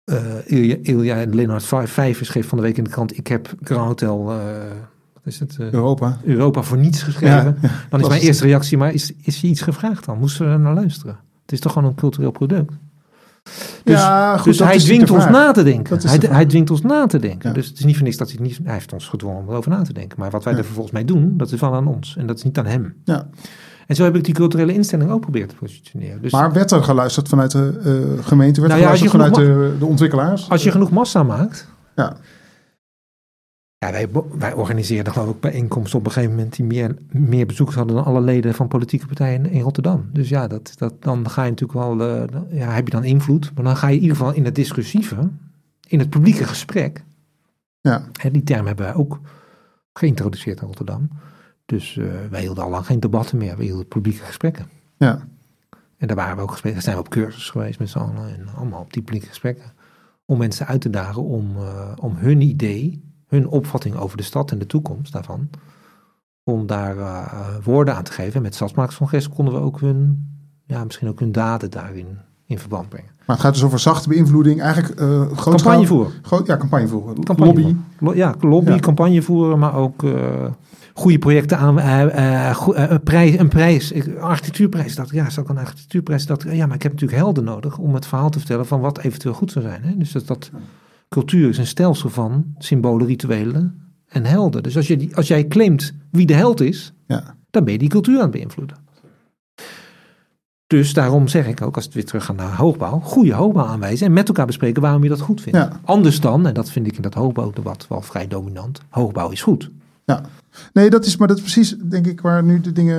[0.04, 3.26] Eh Ilja, Ilja en Leonard Vij- Vijvers schreef van de week in de krant, ik
[3.26, 4.32] heb Grand Hotel,
[5.24, 6.18] is het, eh, Europa.
[6.24, 7.56] Europa voor niets geschreven.
[7.62, 10.18] Ja, dan is mijn eerste reactie, maar is, is je iets gevraagd dan?
[10.18, 11.16] Moesten we er naar luisteren?
[11.42, 12.72] Het is toch gewoon een cultureel product?
[13.84, 15.98] Dus, ja, goed, dus hij dwingt ons na te denken.
[16.08, 17.48] Hij, de hij dwingt ons na te denken.
[17.48, 17.54] Ja.
[17.54, 18.58] Dus het is niet voor niks dat hij niet...
[18.64, 20.20] Hij heeft ons gedwongen om erover na te denken.
[20.20, 20.58] Maar wat wij Ja.
[20.58, 22.16] er vervolgens mee doen, dat is wel aan ons.
[22.16, 22.94] En dat is niet aan hem.
[23.04, 23.28] Ja.
[23.86, 26.22] En zo heb ik die culturele instelling ook proberen te positioneren.
[26.22, 27.80] Dus Maar werd er geluisterd vanuit de
[28.18, 28.60] eh, gemeente?
[28.60, 30.50] Werd Nou ja, vanuit de, de ontwikkelaars?
[30.50, 31.68] als je genoeg massa maakt...
[31.96, 32.16] Ja.
[33.84, 34.08] Ja, wij,
[34.38, 38.04] wij organiseerden geloof ik bijeenkomsten op een gegeven moment die meer, meer bezoekers hadden dan
[38.04, 40.08] alle leden van politieke partijen in Rotterdam.
[40.12, 43.50] Dus ja, dat, dat, dan ga je natuurlijk wel, eh, ja, heb je dan invloed.
[43.54, 45.28] Maar dan ga je in ieder geval in het discussieve,
[45.86, 47.04] in het publieke gesprek.
[47.80, 48.08] Ja.
[48.20, 49.20] Hè, die term hebben wij ook
[49.92, 51.08] geïntroduceerd in Rotterdam.
[51.66, 54.66] Dus eh, wij hielden al lang geen debatten meer, we hielden publieke gesprekken.
[54.96, 55.26] Ja.
[55.96, 58.34] En daar waren we ook gesprekken, daar zijn we op cursus geweest met z'n allen
[58.34, 59.72] en allemaal op die publieke gesprekken.
[60.24, 64.50] Om mensen uit te dagen om, eh, om hun idee, hun opvatting over de stad
[64.50, 65.48] en de toekomst daarvan,
[66.44, 67.26] om daar eh,
[67.64, 68.34] woorden aan te geven.
[68.34, 70.28] En met Stadsmakerscongres konden we ook hun,
[70.66, 72.06] ja, misschien ook hun daden daarin
[72.46, 73.10] in verband brengen.
[73.26, 74.60] Maar het gaat dus over zachte beïnvloeding.
[74.60, 76.12] Eigenlijk eh grootschalig- Campagne voeren.
[76.22, 77.24] Groot, ja, campagne voeren.
[77.24, 77.76] Campagne Lobby.
[77.98, 78.16] voeren.
[78.16, 78.78] Ja, lobby, Ja.
[78.78, 80.12] campagne voeren, maar ook eh,
[80.94, 81.78] goede projecten aan.
[81.78, 84.94] eh, eh, go- eh, een prijs, een prijs, ik- architectuurprijs.
[84.94, 86.26] Dat, ja, zou ik een architectuurprijs?
[86.26, 88.98] Dat, ja, maar ik heb natuurlijk helden nodig om het verhaal te vertellen van wat
[88.98, 89.82] eventueel goed zou zijn.
[89.84, 89.96] Hè?
[89.96, 90.50] Dus dat, dat
[91.08, 94.62] cultuur is een stelsel van symbolen, rituelen en helden.
[94.62, 97.36] Dus als, je die, als jij claimt wie de held is, Ja.
[97.50, 98.76] dan ben je die cultuur aan het beïnvloeden.
[100.66, 104.12] Dus daarom zeg ik ook, als het weer teruggaat naar hoogbouw, goede hoogbouw aanwijzen en
[104.12, 105.58] met elkaar bespreken waarom je dat goed vindt.
[105.58, 105.80] Ja.
[105.84, 109.70] Anders dan, en dat vind ik in dat hoogbouwdebat wel vrij dominant, hoogbouw is goed.
[110.04, 110.20] Ja.
[110.72, 112.96] Nee, dat is, maar dat is precies, denk ik, waar nu de dingen,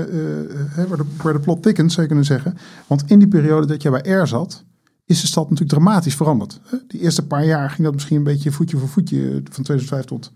[0.69, 2.57] hè, waar, de, waar de plot thickens, zou je kunnen zeggen.
[2.87, 4.63] Want in die periode dat jij bij R zat,
[5.05, 6.61] is de stad natuurlijk dramatisch veranderd.
[6.87, 10.31] Die eerste paar jaar ging dat misschien een beetje voetje voor voetje, van 2005 tot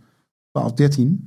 [0.52, 1.26] 12, 13.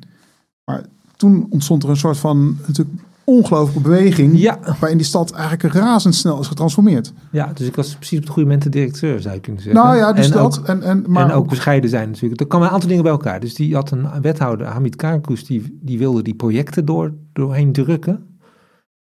[0.64, 0.84] Maar
[1.16, 4.58] toen ontstond er een soort van natuurlijk ongelooflijke beweging, Ja.
[4.80, 7.12] waarin die stad eigenlijk razendsnel is getransformeerd.
[7.32, 9.82] Ja, dus ik was precies op het goede moment de directeur, zou je kunnen zeggen.
[9.84, 10.58] Nou ja, dus en dat.
[10.58, 12.40] Ook, en, en, maar en ook bescheiden zijn natuurlijk.
[12.40, 13.40] Er kwamen een aantal dingen bij elkaar.
[13.40, 18.12] Dus die had een wethouder, Hamid Karakus, die, die wilde die projecten door, doorheen drukken.
[18.14, 18.22] Daar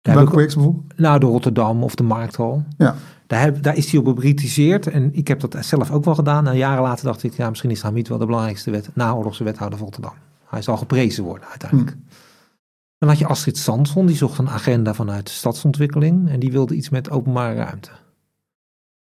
[0.02, 0.98] heb welk ik- project bijvoorbeeld?
[0.98, 2.64] Nou, de Rotterdam of de Markthal.
[2.78, 2.96] Ja.
[3.28, 4.88] Daar, heb, daar is hij op gebritiseerd.
[4.88, 6.48] En ik heb dat zelf ook wel gedaan.
[6.48, 9.78] En jaren later dacht ik, ja, misschien is Hamid wel de belangrijkste wet, naoorlogse wethouder
[9.78, 10.18] van Rotterdam.
[10.46, 11.92] Hij zal geprezen worden uiteindelijk.
[11.92, 11.98] Hm.
[12.98, 16.30] Dan had je Astrid Samson, die zocht een agenda vanuit de stadsontwikkeling.
[16.30, 17.92] En die wilde iets met openbare ruimte.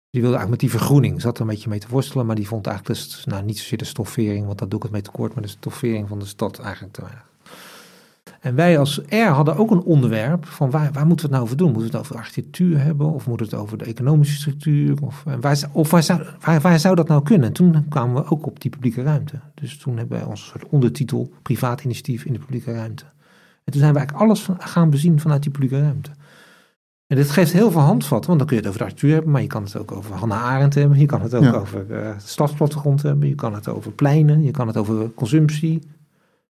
[0.09, 2.25] Die wilde eigenlijk met die vergroening, zat er een beetje mee te worstelen.
[2.25, 4.93] Maar die vond eigenlijk, dus, nou niet zozeer de stoffering, want dat doe ik het
[4.93, 5.33] mee tekort.
[5.33, 7.28] Maar de stoffering van de stad eigenlijk te weinig.
[8.39, 11.43] En wij als R hadden ook een onderwerp van waar, waar moeten we het nou
[11.43, 11.71] over doen?
[11.71, 13.11] Moeten we het over architectuur hebben?
[13.13, 14.97] Of moeten we het over de economische structuur?
[15.01, 17.47] Of, en waar, of waar, zou, waar, waar zou dat nou kunnen?
[17.47, 19.39] En toen kwamen we ook op die publieke ruimte.
[19.53, 23.03] Dus toen hebben wij onze soort ondertitel privaat initiatief in de publieke ruimte.
[23.63, 26.09] En toen zijn we eigenlijk alles van- gaan bezien vanuit die publieke ruimte.
[27.07, 29.31] En dit geeft heel veel handvatten, want dan kun je het over de architectuur hebben,
[29.31, 31.51] maar je kan het ook over Hannah Arendt hebben, je kan het ook Ja.
[31.53, 35.79] over eh stadsplattegrond hebben, je kan het over pleinen, je kan het over consumptie,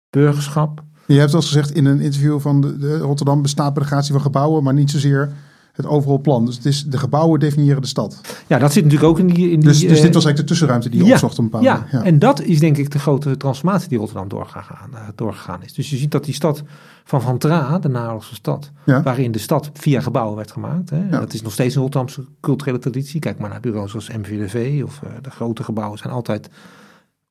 [0.10, 0.84] burgerschap.
[1.14, 4.64] Je hebt al gezegd in een interview van de, de Rotterdam bestaat gratie van gebouwen,
[4.64, 5.32] maar niet zozeer
[5.74, 6.46] het overal plan.
[6.46, 8.22] Dus het is de gebouwen definiëren de stad.
[8.48, 9.52] Ja, dat zit natuurlijk ook in die...
[9.52, 11.40] In Dus, die, dus eh, dit was eigenlijk de tussenruimte die je ja, opzocht op
[11.40, 12.08] een bepaalde Ja, manier.
[12.08, 15.74] en dat is denk ik de grote transformatie die Rotterdam doorgegaan, eh, doorgegaan is.
[15.74, 16.64] Dus je ziet dat die stad
[17.04, 19.04] van Van Tra, de naoorlogse stad, Ja.
[19.04, 20.90] waarin de stad via gebouwen werd gemaakt.
[20.90, 21.20] Hè, Ja.
[21.20, 23.20] Dat is nog steeds een Rotterdamse culturele traditie.
[23.20, 26.50] Kijk maar naar bureaus zoals MVDV of eh, de grote gebouwen zijn altijd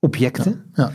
[0.00, 0.62] objecten.
[0.74, 0.90] Ja.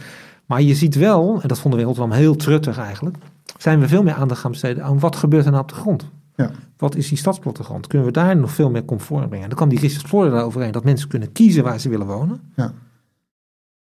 [0.46, 3.18] Maar je ziet wel, en dat vonden we in Rotterdam heel truttig eigenlijk,
[3.58, 6.10] zijn we veel meer aandacht gaan besteden aan wat gebeurt er nou op de grond.
[6.36, 6.52] Ja.
[6.78, 7.88] Wat is die stadsplattegrond?
[7.88, 9.48] Kunnen we daar nog veel meer comfort brengen?
[9.48, 12.42] Dan kwam die Richard Florida overheen dat mensen kunnen kiezen waar ze willen wonen.
[12.56, 12.74] Ja.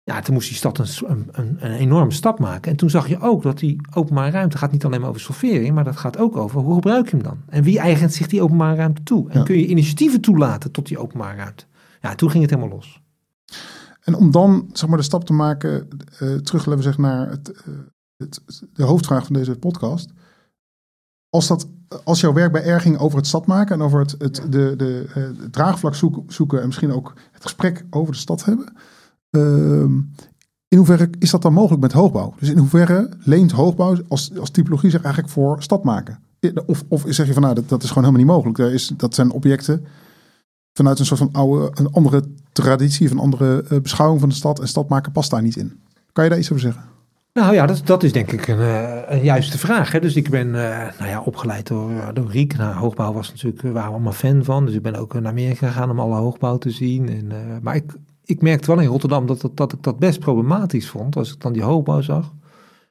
[0.06, 0.88] Ja, toen moest die stad een,
[1.32, 2.72] een, een, enorme stap maken.
[2.72, 5.74] En toen zag je ook dat die openbare ruimte gaat niet alleen maar over stoffering,
[5.76, 7.38] maar dat gaat ook over hoe gebruik je hem dan?
[7.50, 9.30] En wie eigent zich die openbare ruimte toe?
[9.30, 9.46] En Ja.
[9.46, 11.64] kun je initiatieven toelaten tot die openbare ruimte?
[12.02, 13.02] Ja, toen ging het helemaal los.
[14.04, 15.88] En om dan zeg maar, de stap te maken,
[16.20, 17.74] eh terug laten we zeggen, naar het, eh,
[18.18, 18.42] het,
[18.74, 20.12] de hoofdvraag van deze podcast.
[21.30, 21.68] Als, dat,
[22.04, 24.74] als jouw werk bij R ging over het stad maken en over het, het, de,
[24.78, 28.74] de, eh, draagvlak zoeken, zoeken en misschien ook het gesprek over de stad hebben.
[29.30, 30.00] ehm,
[30.68, 32.34] in hoeverre is dat dan mogelijk met hoogbouw?
[32.40, 36.20] Dus in hoeverre leent hoogbouw als, als typologie zich eigenlijk voor stad maken?
[36.66, 38.58] Of, of zeg je van nou, dat, dat is gewoon helemaal niet mogelijk.
[38.58, 39.86] Daar is, dat zijn objecten
[40.74, 44.60] vanuit een soort van oude, een andere traditie, een andere eh, beschouwing van de stad.
[44.60, 45.80] En stad maken past daar niet in.
[46.12, 46.84] Kan je daar iets over zeggen?
[47.34, 49.92] Nou ja, dat, dat is denk ik een, eh, een juiste vraag.
[49.92, 50.00] Hè?
[50.00, 52.58] Dus ik ben eh, nou ja, opgeleid door, door Riek.
[52.58, 54.66] Nou, hoogbouw was natuurlijk, waren we allemaal fan van.
[54.66, 57.10] Dus ik ben ook naar Amerika gegaan om alle hoogbouw te zien.
[57.10, 57.94] En, maar ik,
[58.24, 61.16] ik merkte wel in Rotterdam dat, dat, dat ik dat best problematisch vond.
[61.16, 62.34] Als ik dan die hoogbouw zag.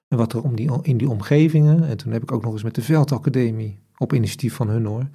[0.08, 1.88] En wat er om die, in die omgevingen.
[1.88, 5.08] En toen heb ik ook nog eens met de Veldacademie, op initiatief van hun hoor.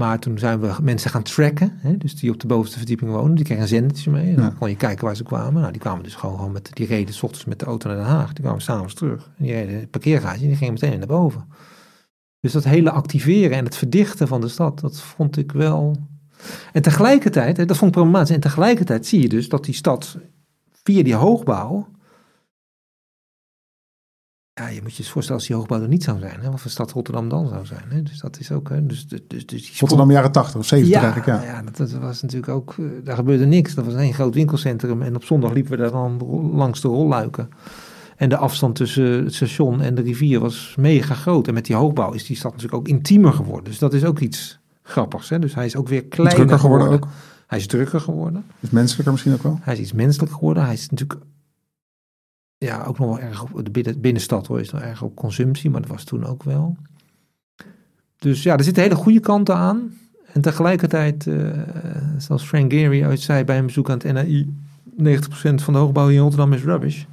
[0.00, 3.34] Maar toen zijn we mensen gaan tracken, hè, dus die op de bovenste verdieping wonen,
[3.34, 4.28] die kregen een zendertje mee.
[4.28, 4.54] En dan Ja.
[4.58, 5.60] kon je kijken waar ze kwamen.
[5.60, 7.96] Nou, die kwamen dus gewoon, gewoon met, die reden s ochtends met de auto naar
[7.96, 8.32] Den Haag.
[8.32, 9.30] Die kwamen s'avonds terug.
[9.38, 11.44] En die reden het parkeergarage en die gingen meteen naar boven.
[12.40, 15.96] Dus dat hele activeren en het verdichten van de stad, dat vond ik wel...
[16.72, 18.34] En tegelijkertijd, hè, dat vond ik problematisch.
[18.34, 20.18] En tegelijkertijd zie je dus dat die stad
[20.82, 21.86] via die hoogbouw...
[24.60, 26.40] Ja, je moet je eens voorstellen als die hoogbouw er niet zou zijn.
[26.40, 27.84] Hè, wat voor stad Rotterdam dan zou zijn.
[27.88, 28.02] Hè?
[28.02, 28.68] Dus dat is ook...
[28.68, 31.52] Hè, dus, dus, dus die Rotterdam jaren 80 of 70 ja, eigenlijk, ja.
[31.52, 33.74] ja dat, dat was natuurlijk ook, eh, daar gebeurde niks.
[33.74, 36.20] Dat was één groot winkelcentrum en op zondag liepen we daar dan
[36.54, 37.48] langs de rolluiken.
[38.16, 41.48] En de afstand tussen het station en de rivier was mega groot.
[41.48, 43.64] En met die hoogbouw is die stad natuurlijk ook intiemer geworden.
[43.64, 45.28] Dus dat is ook iets grappigs.
[45.28, 45.38] Hè?
[45.38, 47.06] Dus hij is ook weer kleiner Drukker geworden ook.
[47.46, 48.44] Hij is drukker geworden.
[48.60, 49.58] Dus menselijker misschien ook wel.
[49.62, 50.64] Hij is iets menselijker geworden.
[50.64, 51.20] Hij is natuurlijk
[52.66, 55.70] ja, ook nog wel erg op de binnen, binnenstad hoor, is nog erg op consumptie,
[55.70, 56.76] maar dat was toen ook wel.
[58.18, 59.98] Dus ja, er zitten hele goede kanten aan.
[60.32, 61.48] En tegelijkertijd, eh,
[62.18, 64.52] zoals Frank Gehry ooit zei bij een bezoek aan het NAI,
[64.96, 67.04] 90% van de hoogbouw in Rotterdam is rubbish.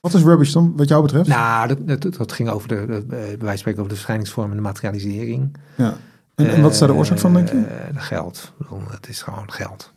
[0.00, 1.28] Wat is rubbish dan, wat jou betreft?
[1.28, 3.94] Nou, dat, dat, dat ging over de, de, eh, bij wijze van spreken over de
[3.94, 5.56] verschijningsvorm en de materialisering.
[5.74, 5.96] Ja.
[6.34, 7.60] En, en wat is daar de oorzaak van, denk je?
[7.60, 8.52] Eh, de geld.
[8.88, 9.92] Het is gewoon geld.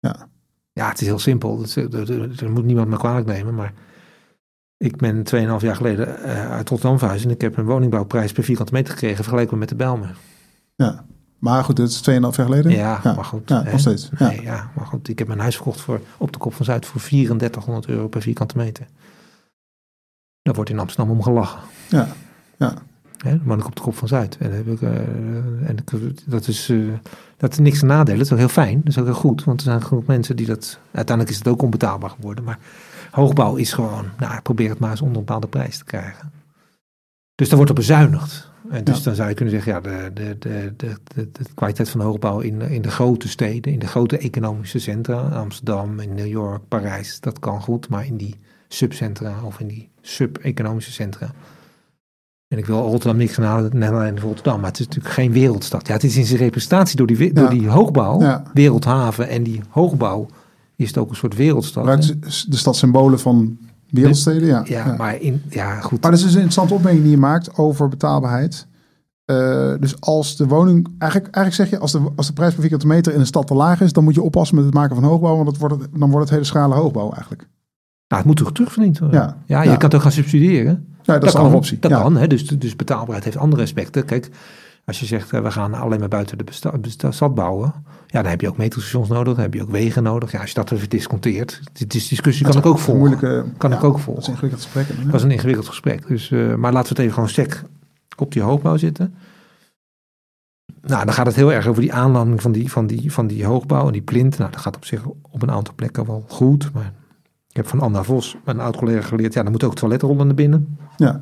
[0.00, 0.28] Ja.
[0.72, 1.64] Ja, het is heel simpel.
[1.74, 3.72] Er moet niemand me kwalijk nemen, maar
[4.82, 8.44] ik ben 2,5 jaar geleden eh, uit Rotterdam verhuisd en ik heb een woningbouwprijs per
[8.44, 10.16] vierkante meter gekregen vergeleken met de Bijlmer.
[10.74, 11.04] Ja.
[11.38, 12.72] Maar goed, dit is 2,5 jaar geleden.
[12.72, 13.48] Ja, maar goed.
[13.48, 14.10] Ja, nog steeds.
[14.18, 14.26] Ja.
[14.26, 15.08] Nee, ja, maar goed.
[15.08, 18.22] Ik heb mijn huis verkocht voor, op de Kop van Zuid voor 3400 euro per
[18.22, 18.86] vierkante meter.
[20.42, 21.60] Daar wordt in Amsterdam om gelachen.
[21.88, 22.08] Ja,
[22.56, 22.74] ja.
[23.16, 24.36] Dan woon ik op de Kop van Zuid.
[24.38, 24.90] En, heb ik, eh,
[25.68, 25.76] en
[26.26, 26.78] dat, is, eh,
[27.36, 28.18] dat is niks te nadelen.
[28.18, 28.78] Dat is ook heel fijn.
[28.78, 29.44] Dat is ook heel goed.
[29.44, 30.78] Want er zijn genoeg mensen die dat...
[30.92, 32.44] Uiteindelijk is het ook onbetaalbaar geworden.
[32.44, 32.58] Maar
[33.12, 34.04] hoogbouw is gewoon...
[34.18, 36.32] Nou, probeer het maar eens onder een bepaalde prijs te krijgen.
[37.34, 38.50] Dus daar wordt op bezuinigd.
[38.70, 39.04] En dus Ja.
[39.04, 39.72] dan zou je kunnen zeggen...
[39.72, 43.28] Ja, de, de, de, de, de, de kwaliteit van de hoogbouw in, in de grote
[43.28, 43.72] steden...
[43.72, 45.20] In de grote economische centra...
[45.20, 47.20] Amsterdam, in New York, Parijs...
[47.20, 47.88] Dat kan goed.
[47.88, 48.38] Maar in die
[48.68, 51.30] subcentra of in die sub-economische centra...
[52.48, 55.86] En ik wil Rotterdam niks aan net alleen Rotterdam, maar het is natuurlijk geen wereldstad.
[55.86, 58.42] Ja, het is in zijn representatie door die, door die hoogbouw, Ja.
[58.54, 60.26] wereldhaven en die hoogbouw,
[60.82, 61.84] is het ook een soort wereldstad.
[61.84, 63.58] Maar het is de stadssymbolen van
[63.90, 64.62] wereldsteden, ja.
[64.64, 64.96] ja, ja.
[64.96, 66.00] maar in, ja, goed.
[66.00, 68.66] Maar dat is dus een interessante opmerking die je maakt over betaalbaarheid.
[69.24, 72.60] Eh, dus als de woning, eigenlijk, eigenlijk zeg je, als de, als de prijs per
[72.60, 74.94] vierkante meter in een stad te laag is, dan moet je oppassen met het maken
[74.94, 77.40] van hoogbouw, want het wordt het, dan wordt het hele schrale hoogbouw eigenlijk.
[78.08, 79.20] nou, het moet toch terugverdiend worden?
[79.20, 79.36] Ja.
[79.46, 80.86] ja je kan het ook gaan subsidiëren.
[81.02, 81.78] Ja, dat, is een kan, andere optie.
[81.78, 82.00] Dat ja.
[82.00, 82.26] kan, hè?
[82.26, 84.04] Dus, dus betaalbaarheid heeft andere aspecten.
[84.04, 84.30] Kijk,
[84.84, 87.72] als je zegt, eh, we gaan alleen maar buiten de stad bouwen,
[88.06, 90.32] ja, dan heb je ook metrostations nodig, dan heb je ook wegen nodig.
[90.32, 92.98] Ja, als je dat even disconteert, die dis- discussie kan ik ook volgen.
[92.98, 94.22] Moeilijke, Kan ja, ik ook Dat volgen.
[94.22, 94.88] is een ingewikkeld gesprek.
[94.96, 95.02] hè?
[95.02, 96.06] Dat was een ingewikkeld gesprek.
[96.06, 97.62] Dus, eh, maar laten we het even gewoon sec
[98.16, 99.14] op die hoogbouw zitten.
[100.82, 103.44] Nou, dan gaat het heel erg over die aanlanding van die, van die, van die
[103.44, 104.38] hoogbouw en die plint.
[104.38, 106.72] Nou, dat gaat op zich op een aantal plekken wel goed.
[106.72, 106.92] Maar
[107.48, 109.34] ik heb van Anna Vos, een oud collega, geleerd...
[109.34, 110.78] ja, dan moet ook toiletrollen naar binnen.
[110.96, 111.20] Ja,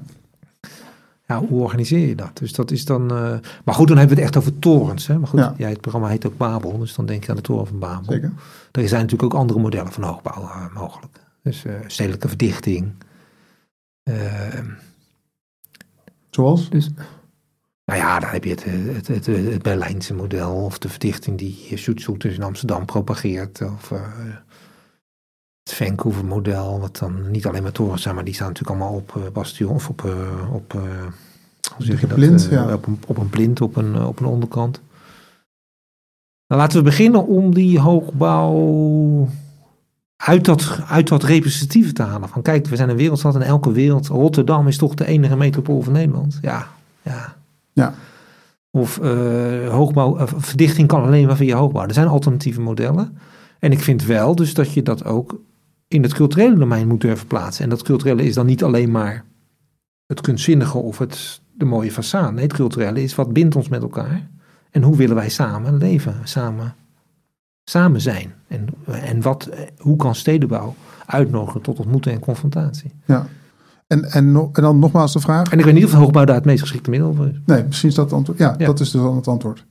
[1.30, 2.30] Ja, hoe organiseer je dat?
[2.38, 3.10] Dus dat is dan...
[3.10, 5.06] eh, maar goed, dan hebben we het echt over torens.
[5.06, 5.18] Hè?
[5.18, 5.54] Maar goed, Ja.
[5.56, 6.78] ja, het programma heet ook Babel.
[6.78, 8.12] Dus dan denk je aan de toren van Babel.
[8.12, 8.32] zeker.
[8.72, 11.20] Er zijn natuurlijk ook andere modellen van hoogbouw eh, mogelijk.
[11.42, 12.92] Dus eh, stedelijke verdichting...
[14.02, 14.14] Eh,
[16.30, 16.70] Zoals?
[16.70, 16.90] Dus,
[17.84, 21.72] nou ja, dan heb je het, het, het, het Berlijnse model of de verdichting die
[21.74, 23.62] Schutzzoeters in Amsterdam propageert.
[23.62, 23.92] Of
[25.70, 28.96] het Vancouver model, wat dan niet alleen maar torens zijn, maar die staan natuurlijk allemaal
[28.96, 30.80] op eh, bastion of op, eh, op, eh,
[31.76, 32.16] hoe zeg je dat?
[32.16, 32.72] plint, ja.
[32.72, 34.80] op, een, op een plint, op een, op een onderkant.
[36.46, 39.28] Nou, laten we beginnen om die hoogbouw
[40.16, 42.28] uit dat, uit dat representatieve te halen.
[42.28, 44.06] Van kijk, we zijn een wereldstad en elke wereld.
[44.06, 46.38] Rotterdam is toch de enige metropool van Nederland.
[46.42, 46.68] Ja,
[47.02, 47.36] ja.
[47.72, 47.94] Ja.
[48.70, 48.96] Of
[49.68, 51.86] hoogbouw, verdichting kan alleen maar via hoogbouw.
[51.86, 53.18] Er zijn alternatieve modellen.
[53.58, 55.40] En ik vind wel dus dat je dat ook
[55.94, 57.64] in het culturele domein moet durven plaatsen.
[57.64, 59.24] En dat culturele is dan niet alleen maar
[60.06, 62.32] het kunstzinnige of het, de mooie façade.
[62.32, 64.28] Nee, het culturele is wat bindt ons met elkaar.
[64.70, 66.74] En hoe willen wij samen leven, samen,
[67.64, 68.34] samen zijn.
[68.48, 70.74] En, en wat, hoe kan stedenbouw
[71.06, 72.90] uitnodigen tot ontmoeten en confrontatie.
[73.04, 73.26] Ja.
[73.86, 75.50] En, en, dan nogmaals de vraag.
[75.50, 77.40] En ik weet niet of hoogbouw daar het meest geschikte middel voor is.
[77.46, 78.38] Nee, precies dat antwoord.
[78.38, 78.66] Ja, Ja.
[78.66, 79.66] dat is dus dan het antwoord.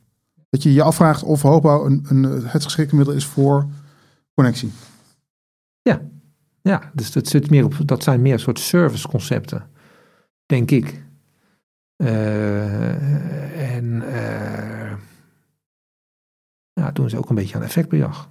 [0.49, 3.67] Dat je je afvraagt of hoogbouw een, een, het geschikte middel is voor
[4.33, 4.71] connectie.
[6.69, 9.69] Ja, dus dat, zit meer op, dat zijn meer soort serviceconcepten,
[10.45, 11.03] denk ik.
[11.95, 14.93] Eh, en eh,
[16.73, 18.29] ja, doen ze ook een beetje aan effectbejag.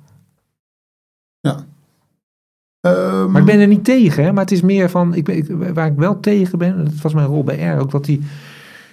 [2.80, 4.32] Ehm, Maar ik ben er niet tegen, hè?
[4.32, 6.94] maar het is meer van, ik ben, ik, waar ik wel tegen ben, en dat
[6.94, 8.22] was mijn rol bij R ook, dat die,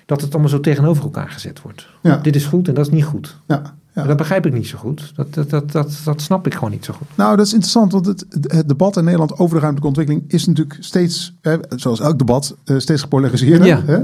[0.05, 1.87] dat het allemaal zo tegenover elkaar gezet wordt.
[2.01, 2.17] Ja.
[2.17, 3.39] Dit is goed en dat is niet goed.
[3.47, 3.61] Ja,
[3.93, 4.03] ja.
[4.03, 5.11] Dat begrijp ik niet zo goed.
[5.15, 7.07] Dat, dat, dat, dat, dat snap ik gewoon niet zo goed.
[7.15, 10.45] Nou, dat is interessant, want het, het debat in Nederland over de ruimtelijke ontwikkeling is
[10.45, 13.67] natuurlijk steeds, hè, zoals elk debat, eh, steeds gepolariseerder.
[13.67, 13.81] Ja.
[13.85, 13.99] Hè?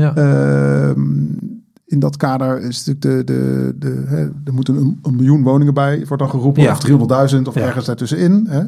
[0.00, 0.14] Ja.
[0.16, 1.00] Ehm,
[1.86, 5.74] in dat kader is natuurlijk de, de, de, hè, er moeten een, een miljoen woningen
[5.74, 6.72] bij, wordt dan geroepen, Ja.
[6.72, 6.78] of
[7.34, 8.46] 300.000 of ergens daartussenin.
[8.48, 8.62] Hè?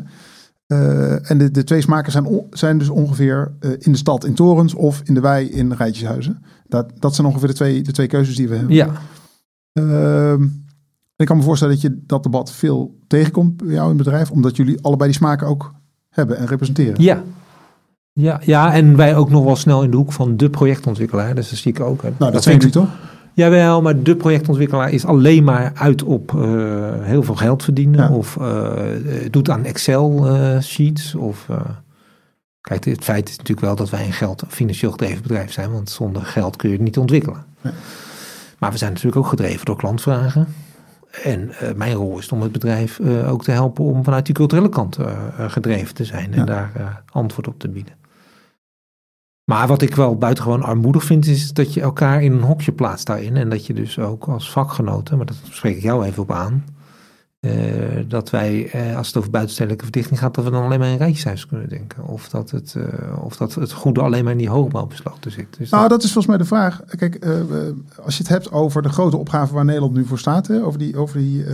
[0.72, 4.24] Eh, en de, de twee smaken zijn, on- zijn dus ongeveer eh, in de stad
[4.24, 6.42] in torens of in de wei in rijtjeshuizen.
[6.68, 8.74] Dat, dat zijn ongeveer de twee, de twee keuzes die we hebben.
[8.74, 8.88] ja.
[9.72, 10.42] Ehm,
[11.16, 14.30] ik kan me voorstellen dat je dat debat veel tegenkomt bij jou in het bedrijf,
[14.30, 15.72] omdat jullie allebei die smaken ook
[16.08, 17.02] hebben en representeren.
[17.02, 17.22] Ja.
[18.12, 21.34] Ja, ja, en wij ook nog wel snel in de hoek van de projectontwikkelaar.
[21.34, 22.02] Dus dat zie ik ook.
[22.02, 22.10] hè.
[22.18, 23.10] Nou, dat zijn vind jullie ik- toch?
[23.34, 26.42] Jawel, maar de projectontwikkelaar is alleen maar uit op eh,
[27.00, 28.00] heel veel geld verdienen.
[28.00, 28.16] Ja.
[28.16, 28.72] Of eh,
[29.30, 31.14] doet aan Excel-sheets.
[31.14, 31.60] of eh,
[32.60, 35.72] kijk, het feit is natuurlijk wel dat wij een geld financieel gedreven bedrijf zijn.
[35.72, 37.44] Want zonder geld kun je het niet ontwikkelen.
[38.58, 40.46] Maar we zijn natuurlijk ook gedreven door klantvragen.
[41.22, 44.98] En mijn rol is om het bedrijf ook te helpen om vanuit die culturele kant
[45.38, 46.30] gedreven te zijn.
[46.32, 46.36] Ja.
[46.36, 48.01] En daar antwoord op te bieden.
[49.44, 53.06] Maar wat ik wel buitengewoon armoedig vind, is dat je elkaar in een hokje plaatst
[53.06, 53.36] daarin.
[53.36, 56.64] En dat je dus ook als vakgenoten, maar dat spreek ik jou even op aan.
[57.40, 60.88] eh, dat wij, eh, als het over buitenstedelijke verdichting gaat, dat we dan alleen maar
[60.88, 62.04] in rijtjeshuis kunnen denken.
[62.06, 65.58] Of dat het, eh, of dat het goede alleen maar in die hoogbouw besloten zit.
[65.70, 66.82] Nou, dat- is volgens mij de vraag.
[66.96, 67.24] Kijk,
[68.04, 70.78] als je het hebt over de grote opgave waar Nederland nu voor staat, hè, over,
[70.78, 71.44] die, over die,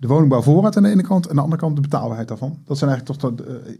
[0.00, 2.58] de woningbouwvoorraad aan de ene kant en aan de andere kant de betaalbaarheid daarvan.
[2.64, 3.78] Dat zijn eigenlijk toch, de,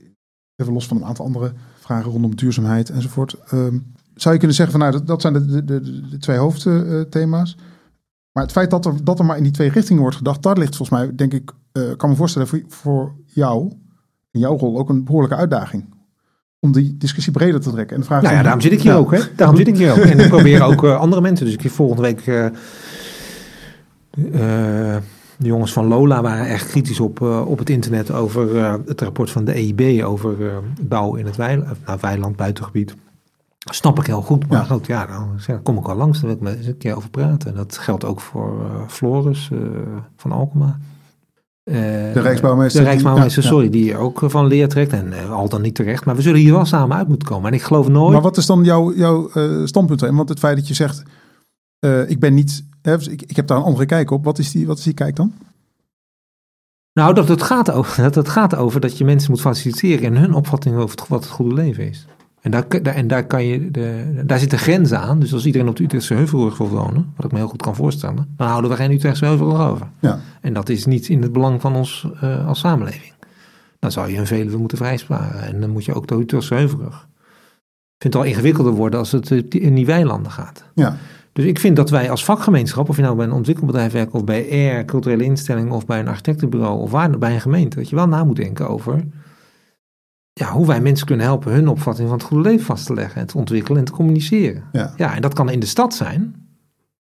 [0.56, 3.36] even los van een aantal andere vragen rondom duurzaamheid enzovoort.
[3.48, 3.78] Ehm,
[4.14, 7.56] zou je kunnen zeggen van nou, dat, dat zijn de, de, de, de twee hoofdthema's.
[8.32, 10.58] maar het feit dat er, dat er maar in die twee richtingen wordt gedacht, daar
[10.58, 13.72] ligt volgens mij, denk ik, eh, kan me voorstellen voor, voor jou,
[14.30, 15.94] in jouw rol, ook een behoorlijke uitdaging.
[16.60, 17.94] Om die discussie breder te trekken.
[17.94, 19.10] En de vraag Nou ja, daarom zit ik hier ook.
[19.10, 19.20] Hè?
[19.36, 19.98] Daarom zit ik hier ook.
[19.98, 21.44] En ik probeer ook eh, andere mensen.
[21.46, 22.26] Dus ik heb volgende week...
[24.32, 24.96] eh,
[25.38, 29.00] de jongens van Lola waren echt kritisch op, eh, op het internet over eh, het
[29.00, 32.94] rapport van de EIB over eh, bouw in het weiland, nou, weiland buitengebied.
[33.70, 34.64] Snap ik heel goed, maar Ja.
[34.64, 35.08] goed, ja,
[35.46, 37.54] ik, kom ik wel langs, daar wil ik met eens een keer over praten.
[37.54, 39.50] Dat geldt ook voor Floris
[40.16, 40.78] van Alkema.
[41.64, 43.64] De Rijksbouwmeester De Rijksbouwmeester, die- ja, ja.
[43.64, 44.92] sorry, die er ook van leer trekt.
[44.92, 46.04] En al dan niet terecht.
[46.04, 47.48] Maar we zullen hier wel samen uit moeten komen.
[47.48, 48.12] En ik geloof nooit...
[48.12, 49.30] Maar wat is dan jouw, jouw
[49.64, 50.16] standpunt erin?
[50.16, 51.02] Want het feit dat je zegt,
[52.06, 54.24] ik ben niet, ik, ik heb daar een andere kijk op.
[54.24, 55.32] Wat is die, wat is die kijk dan?
[56.92, 60.16] Nou, dat het, gaat over, dat het gaat over dat je mensen moet faciliteren in
[60.16, 62.06] hun opvatting over het- wat het goede leven is.
[62.40, 65.18] En daar, daar- en daar, kan je de, daar zitten grenzen aan.
[65.20, 67.74] Dus als iedereen op de Utrechtse Heuvelrug wil wonen, wat ik me heel goed kan
[67.74, 69.88] voorstellen, dan houden we geen Utrechtse Heuvelrug over.
[70.00, 70.20] Ja.
[70.40, 73.12] En dat is niet in het belang van ons eh, als samenleving.
[73.78, 75.42] Dan zou je een Veluwe moeten vrijsparen.
[75.42, 77.08] En dan moet je ook de Utrechtse Heuvelrug.
[77.98, 80.64] Ik vind het al ingewikkelder worden als het eh, in die weilanden gaat.
[80.74, 80.96] Ja,
[81.36, 84.24] Dus ik vind dat wij als vakgemeenschap, of je nou bij een ontwikkelbedrijf werkt of
[84.24, 87.96] bij R, culturele instelling of bij een architectenbureau of waar, bij een gemeente, dat je
[87.96, 89.04] wel na moet denken over
[90.32, 93.20] ja, hoe wij mensen kunnen helpen hun opvatting van het goede leven vast te leggen
[93.20, 94.62] en te ontwikkelen en te communiceren.
[94.72, 94.92] ja.
[94.96, 96.34] Ja, en dat kan in de stad zijn,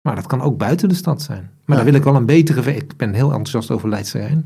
[0.01, 1.41] maar dat kan ook buiten de stad zijn.
[1.41, 1.83] Maar Ja.
[1.85, 2.75] dan wil ik wel een betere.
[2.75, 4.45] Ik ben heel enthousiast over Leidse Rijn.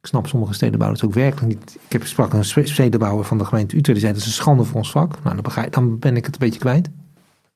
[0.00, 1.78] Ik snap sommige stedenbouwers ook werkelijk niet.
[1.86, 3.98] Ik heb gesproken met een stedenbouwer van de gemeente Utrecht.
[3.98, 5.10] Die zei dat is een schande voor ons vak.
[5.22, 6.88] Nou, dan, begrijp, dan ben ik het een beetje kwijt.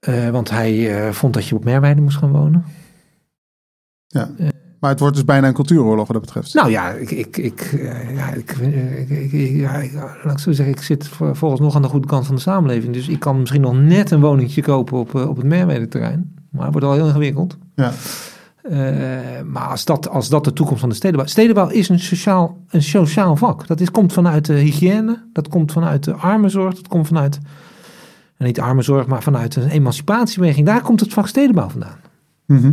[0.05, 2.65] Eh, want hij eh, vond dat je op Merweide moest gaan wonen.
[4.81, 6.55] Maar het wordt dus bijna een cultuuroorlog wat dat betreft.
[6.55, 9.93] Nou ja, ik, ik, ik, eh, ja, ik, eh, ik, ik- ik- ja, ik-
[10.25, 12.93] laat ik zo zeggen, ik zit voor- vooralsnog aan de goede kant van de samenleving.
[12.93, 16.35] Dus ik kan misschien nog net een woningje kopen op, eh, op het Merwede-terrein.
[16.51, 17.59] Maar het wordt al heel ingewikkeld.
[17.75, 17.93] Ja.
[18.63, 21.27] Eh, maar als dat, als dat de toekomst van de stedenbouw...
[21.27, 23.67] Stedenbouw is een sociaal, een sociaal vak.
[23.67, 27.39] Dat is, komt vanuit de hygiëne, dat komt vanuit de armenzorg, dat komt vanuit...
[28.37, 30.67] en niet armenzorg, maar vanuit een emancipatiebeweging.
[30.67, 31.99] Daar komt het vak stedenbouw vandaan.
[32.47, 32.73] Mhm.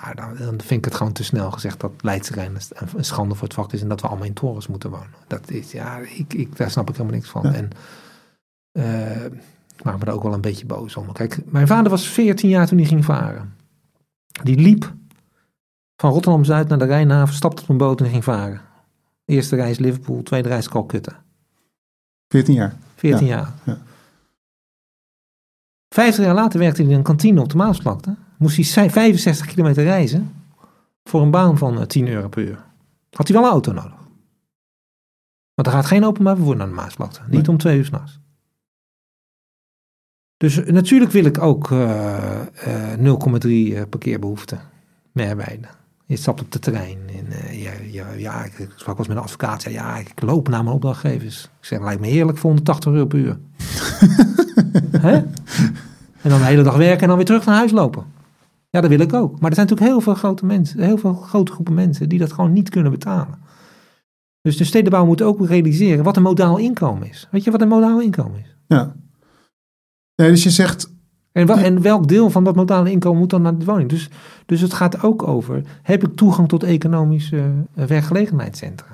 [0.00, 2.56] Ah, dan, dan vind ik het gewoon te snel gezegd dat Leidse Rijn
[2.96, 5.14] een, schande voor het vak is en dat we allemaal in torens moeten wonen.
[5.26, 7.42] Dat is, ja, ik, ik, daar snap ik helemaal niks van.
[7.42, 7.52] Ja.
[7.52, 7.70] En
[8.72, 9.24] eh,
[9.76, 11.12] ik maak me daar ook wel een beetje boos om.
[11.12, 13.54] Kijk, mijn vader was 14 jaar toen hij ging varen.
[14.42, 14.94] Die liep
[15.96, 18.60] van Rotterdam-Zuid naar de Rijnhaven, stapte op een boot en ging varen.
[19.24, 21.22] Eerste reis Liverpool, tweede reis Calcutta.
[22.28, 22.76] 14 jaar.
[23.02, 23.52] 14 Ja, jaar.
[23.64, 23.78] ja.
[25.88, 28.16] 50 jaar later werkte hij in een kantine op de Maasvlakte.
[28.38, 30.32] Moest hij zij- 65 kilometer reizen
[31.04, 32.64] voor een baan van eh, 10 euro per uur.
[33.10, 34.00] Had hij wel een auto nodig.
[35.54, 37.20] Want er gaat geen openbaar vervoer naar de Maasvlakte.
[37.28, 38.20] Niet om twee uur s'nachts.
[40.36, 44.58] Dus eh, natuurlijk wil ik ook eh, eh, 0,3 eh, parkeerbehoefte.
[46.12, 46.98] Je stapt op de trein.
[47.08, 49.62] En, ja, ja, ja, ik, sprak eens met een advocaat.
[49.62, 51.44] Zei, ja, ik loop naar mijn opdrachtgevers.
[51.44, 53.38] Ik zeg, lijkt me heerlijk voor 180 euro per uur.
[55.06, 55.12] Hè?
[56.22, 58.04] En dan de hele dag werken en dan weer terug naar huis lopen.
[58.70, 59.40] Ja, dat wil ik ook.
[59.40, 62.32] Maar er zijn natuurlijk heel veel grote mensen, heel veel grote groepen mensen die dat
[62.32, 63.38] gewoon niet kunnen betalen.
[64.42, 67.28] Dus de stedenbouw moet ook realiseren wat een modaal inkomen is.
[67.30, 68.56] Weet je wat een modaal inkomen is?
[68.66, 68.94] Ja.
[70.16, 70.91] Nee, dus je zegt,
[71.32, 73.88] En, wel, en welk deel van dat modale inkomen moet dan naar de woning?
[73.88, 74.10] Dus,
[74.46, 78.86] dus het gaat ook over, heb ik toegang tot economische eh, werkgelegenheidscentra?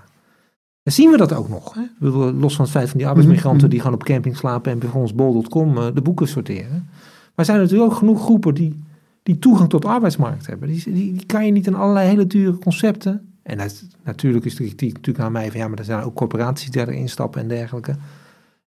[0.83, 1.75] En zien we dat ook nog?
[1.75, 2.09] Hè?
[2.31, 3.71] Los van het feit van die arbeidsmigranten Mhm.
[3.71, 6.71] die gewoon op camping slapen en bij ons bol.com eh, de boeken sorteren.
[6.71, 8.83] Maar er zijn natuurlijk ook genoeg groepen die,
[9.23, 10.69] die toegang tot de arbeidsmarkt hebben.
[10.69, 13.33] Die, die, die kan je niet in allerlei hele dure concepten.
[13.43, 16.15] En dat, natuurlijk is de kritiek natuurlijk aan mij van ja, maar er zijn ook
[16.15, 17.97] corporaties die erin stappen en dergelijke.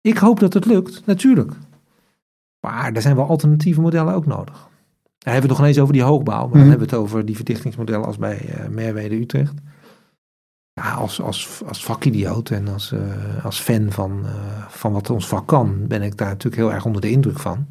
[0.02, 1.52] Ik hoop dat het lukt, natuurlijk.
[2.60, 4.68] Maar er zijn wel alternatieve modellen ook nodig.
[5.18, 6.58] Dan hebben we het nog ineens over die hoogbouw, maar Mhm.
[6.58, 9.54] dan hebben we het over die verdichtingsmodellen als bij eh Merwede Utrecht.
[10.74, 14.32] Ja, als, als, als vakidioot en als, eh, als fan van, eh,
[14.68, 17.68] van wat ons vak kan, ben ik daar natuurlijk heel erg onder de indruk van.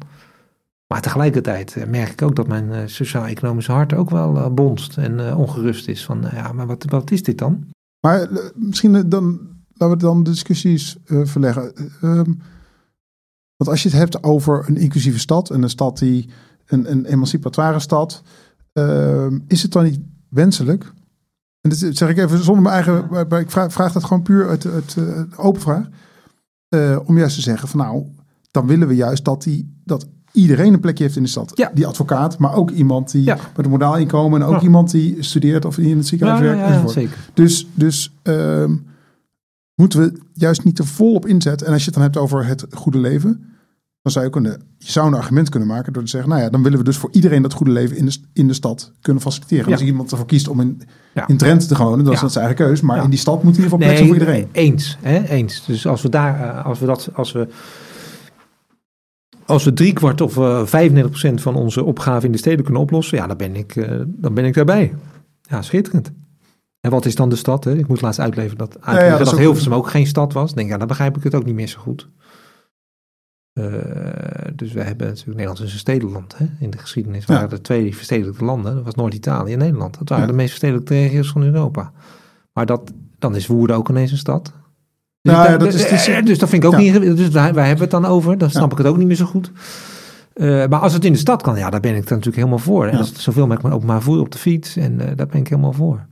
[0.87, 6.05] Maar tegelijkertijd merk ik ook dat mijn sociaal-economische hart ook wel bonst en ongerust is.
[6.05, 7.67] Van ja, maar wat, wat is dit dan?
[7.99, 9.39] maar misschien dan,
[9.73, 11.75] laten we dan de discussies verleggen.
[11.75, 12.31] Eh, ehm,
[13.59, 16.29] want als je het hebt over een inclusieve stad en een stad die
[16.65, 18.21] een, een emancipatoire stad,
[18.73, 19.99] ehm, is het dan niet
[20.29, 20.91] wenselijk?
[21.61, 24.47] En dit zeg ik even zonder mijn eigen, maar- ik vraag, vraag dat gewoon puur
[24.49, 25.87] uit, uit eh, open vraag.
[26.69, 28.03] Eh, om juist te zeggen van nou,
[28.51, 31.51] dan willen we juist dat, die, dat iedereen een plekje heeft in de stad.
[31.53, 31.71] Ja.
[31.73, 33.37] Die advocaat, maar ook iemand die Ja.
[33.55, 34.61] met een modaal inkomen en ook Ja.
[34.61, 36.91] iemand die studeert of in het ziekenhuis werkt enzovoort.
[36.91, 37.17] zeker.
[37.33, 38.75] Dus, dus ehm,
[39.79, 41.67] moeten we juist niet te vol op inzetten.
[41.67, 43.43] En als je het dan hebt over het goede leven,
[44.01, 46.49] dan zou je kunnen, je zou een argument kunnen maken door te zeggen, nou ja,
[46.49, 49.21] dan willen we dus voor iedereen dat goede leven in de, in de stad kunnen
[49.23, 49.65] faciliteren.
[49.65, 49.71] Ja.
[49.71, 50.81] Als iemand ervoor kiest om in,
[51.13, 51.27] Ja.
[51.27, 52.21] in Drenthe te wonen, dan is Ja.
[52.25, 52.81] dat zijn eigen keus.
[52.81, 54.47] Maar in die stad moet in ieder geval plek voor iedereen.
[54.51, 55.65] Eens, hè, eens.
[55.65, 57.47] Dus als we daar, eh, als we dat, als we,
[59.45, 63.27] als we driekwart of eh 35% van onze opgave in de steden kunnen oplossen, ja,
[63.27, 64.93] dan ben ik, eh, dan ben ik daarbij.
[65.41, 66.11] Ja, schitterend.
[66.81, 67.63] En wat is dan de stad?
[67.63, 67.75] Hè?
[67.75, 70.53] Ik moet laatst uitleggen dat, uitleggen dat dat, is ook- Hilversum ook geen stad was.
[70.53, 72.09] Denk, ja, dan begrijp ik het ook niet meer zo goed.
[73.53, 73.65] Eh,
[74.55, 76.37] dus we hebben natuurlijk Nederland is een stedenland.
[76.37, 76.45] Hè?
[76.59, 77.33] In de geschiedenis Ja.
[77.33, 78.75] waren er twee verstedelijkte landen.
[78.75, 79.97] Dat was Noord-Italië en Nederland.
[79.97, 80.29] Dat waren Ja.
[80.29, 81.91] de meest verstedelijkte regio's van Europa.
[82.53, 84.53] Maar dat, dan is Woerden ook ineens een stad.
[85.21, 86.99] Dus, Nou ja, da- dat is- eh, dus dat vind ik ook ja.
[86.99, 87.17] niet.
[87.17, 88.37] Dus wij hebben het dan over.
[88.37, 88.71] Dan snap Ja.
[88.71, 89.51] ik het ook niet meer zo goed.
[90.33, 92.57] Eh, maar als het in de stad kan, ja, daar ben ik dan natuurlijk helemaal
[92.57, 92.85] voor.
[92.85, 92.97] En Ja.
[92.97, 95.73] als het zoveel met mijn openbaar voer op de fiets, en daar ben ik helemaal
[95.73, 96.07] voor.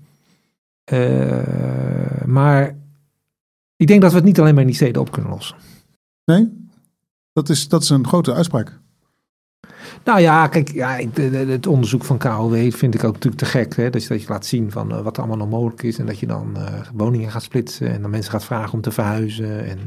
[0.87, 2.75] Eh, maar
[3.75, 5.57] ik denk dat we het niet alleen maar in die steden op kunnen lossen.
[6.25, 6.67] Nee?
[7.33, 8.79] Dat is, dat is een grote uitspraak.
[10.03, 10.99] Nou ja, kijk, ja,
[11.47, 13.75] het onderzoek van KOW vind ik ook natuurlijk te gek.
[13.75, 13.89] Hè?
[13.89, 15.99] Dat, je, dat je laat zien van eh, wat er allemaal nog mogelijk is.
[15.99, 17.93] En dat je dan eh, woningen gaat splitsen.
[17.93, 19.65] En dan mensen gaat vragen om te verhuizen.
[19.65, 19.79] En,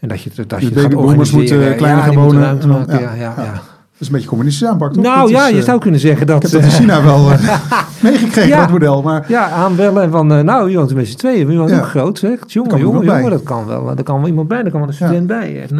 [0.00, 1.58] en dat je, dat je gaat organiseren.
[1.58, 3.62] moeten kleiner ja, gaan wonen ruimte en dan- maken, ja, ja, ja, ja.
[4.00, 5.02] Is een beetje communistische aanpak, toch?
[5.02, 6.36] Nou Dat ja, is, je eh, zou kunnen zeggen dat...
[6.36, 7.60] Ik heb dat in eh, China wel eh,
[8.02, 8.60] meegekregen, Ja.
[8.60, 9.02] dat model.
[9.02, 12.18] Maar Ja, aanbellen en van, nou, je woont met z'n tweeën, je woont ook groot,
[12.18, 12.38] zeg.
[12.46, 13.96] Jongen, jongen, jongen, dat kan wel.
[13.96, 15.68] Er kan wel iemand bij, er kan wel een student bij.
[15.68, 15.78] En,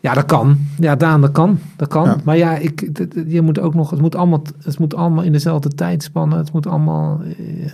[0.00, 0.58] ja, dat kan.
[0.78, 1.58] Ja, Daan, dat kan.
[1.76, 2.04] Dat kan.
[2.04, 2.16] Ja.
[2.24, 2.88] Maar ja, ik,
[3.26, 6.38] je moet ook nog, het moet allemaal, het moet allemaal in dezelfde tijdspannen.
[6.38, 7.72] Het moet allemaal, eh,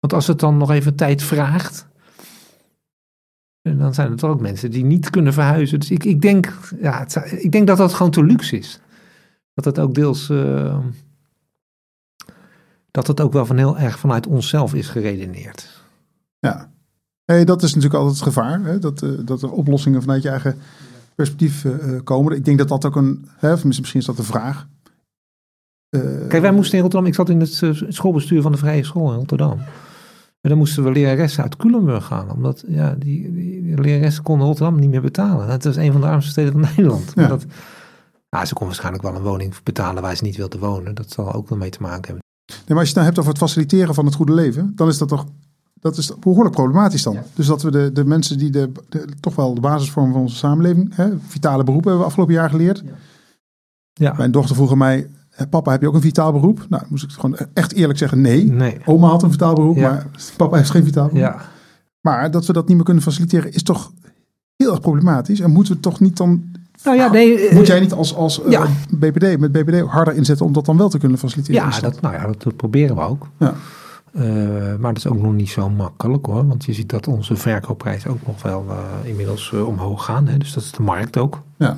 [0.00, 1.86] want als het dan nog even tijd vraagt,
[3.62, 5.80] en dan zijn er toch ook mensen die niet kunnen verhuizen.
[5.80, 8.80] Dus ik, ik, denk, ja, het, ik denk dat dat gewoon te luxe is.
[9.54, 10.30] Dat het ook deels...
[10.30, 10.78] eh,
[12.92, 15.82] dat het ook wel van heel erg vanuit onszelf is geredeneerd.
[16.38, 16.70] Ja,
[17.24, 18.64] hey, dat is natuurlijk altijd het gevaar.
[18.64, 18.78] Hè?
[18.78, 20.56] Dat, eh, dat er oplossingen vanuit je eigen
[21.14, 22.36] perspectief eh, eh, komen.
[22.36, 24.68] Ik denk dat dat ook een, hè, misschien is dat de vraag.
[26.28, 29.18] Kijk, wij moesten in Rotterdam, ik zat in het schoolbestuur van de Vrije School in
[29.18, 29.60] Rotterdam.
[30.42, 34.46] En dan moesten we leraressen uit Culemburg gaan, omdat ja, die, die, die leraressen konden
[34.46, 35.46] Rotterdam niet meer betalen.
[35.48, 37.14] Het was een van de armste steden van Nederland.
[37.14, 37.30] Maar Ja.
[37.30, 37.44] Dat,
[38.28, 40.94] ja, ze kon waarschijnlijk wel een woning betalen waar ze niet wilde wonen.
[40.94, 42.22] Dat zal ook wel mee te maken hebben.
[42.46, 44.88] Nee, maar als je het nou hebt over het faciliteren van het goede leven, dan
[44.88, 45.26] is dat toch
[45.80, 47.16] dat is behoorlijk problematisch dan.
[47.34, 50.36] Dus dat we de, de mensen die de, de- toch wel de basisvorm van onze
[50.36, 52.82] samenleving, hè, vitale beroepen hebben we afgelopen jaar geleerd.
[53.92, 55.04] Ja, Mijn dochter vroeg aan mij, "Eh,
[55.50, 56.66] papa heb je ook een vitaal beroep?
[56.68, 58.44] Nou, moest ik gewoon echt eerlijk zeggen, nee.
[58.44, 58.78] nee.
[58.84, 59.90] Oma had een vitaal beroep, Ja.
[59.90, 60.06] maar
[60.36, 61.20] papa heeft geen vitaal beroep.
[61.20, 61.40] Ja.
[62.00, 63.92] Maar dat we dat niet meer kunnen faciliteren is toch
[64.56, 65.40] heel erg problematisch.
[65.40, 66.42] En moeten we toch niet dan,
[66.84, 67.48] Nou ja, nee.
[67.48, 68.66] eh, moet jij niet als, als eh, Ja.
[68.90, 71.60] BPD, met BPD harder inzetten om dat dan wel te kunnen faciliteren?
[71.70, 73.26] Ja, dat, nou ja, dat proberen we ook.
[73.38, 73.54] Ja.
[74.12, 74.22] Eh,
[74.78, 76.46] maar dat is ook nog niet zo makkelijk hoor.
[76.46, 78.64] Want je ziet dat onze verkoopprijzen ook nog wel
[79.02, 80.26] inmiddels omhoog gaan.
[80.28, 80.38] Hè?
[80.38, 81.40] Dus dat is de markt ook.
[81.56, 81.76] Ja.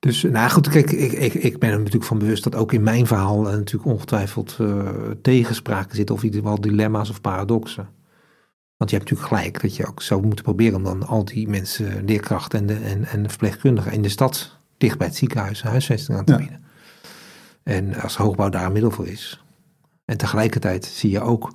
[0.00, 2.82] Dus nou goed, kijk, ik, ik, ik ben er natuurlijk van bewust dat ook in
[2.82, 4.88] mijn verhaal eh, natuurlijk ongetwijfeld eh,
[5.22, 6.14] tegenspraken zitten.
[6.14, 7.88] Of in ieder geval dilemma's of paradoxen.
[8.76, 11.48] Want je hebt natuurlijk gelijk dat je ook zou moeten proberen om dan al die
[11.48, 15.62] mensen, leerkrachten en de, en, en de verpleegkundigen in de stad dicht bij het ziekenhuis
[15.62, 16.38] huisvesting aan te Ja.
[16.38, 16.64] bieden.
[17.62, 19.44] En als hoogbouw daar een middel voor is.
[20.04, 21.52] En tegelijkertijd zie je ook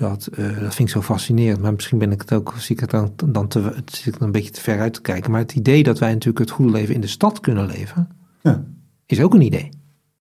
[0.00, 2.80] dat, eh, dat vind ik zo fascinerend, maar misschien ben ik het ook, zie ik
[2.80, 5.30] het dan, dan te, het zit er een beetje te ver uit te kijken.
[5.30, 8.08] Maar het idee dat wij natuurlijk het goede leven in de stad kunnen leven,
[8.42, 8.62] Ja.
[9.06, 9.68] is ook een idee.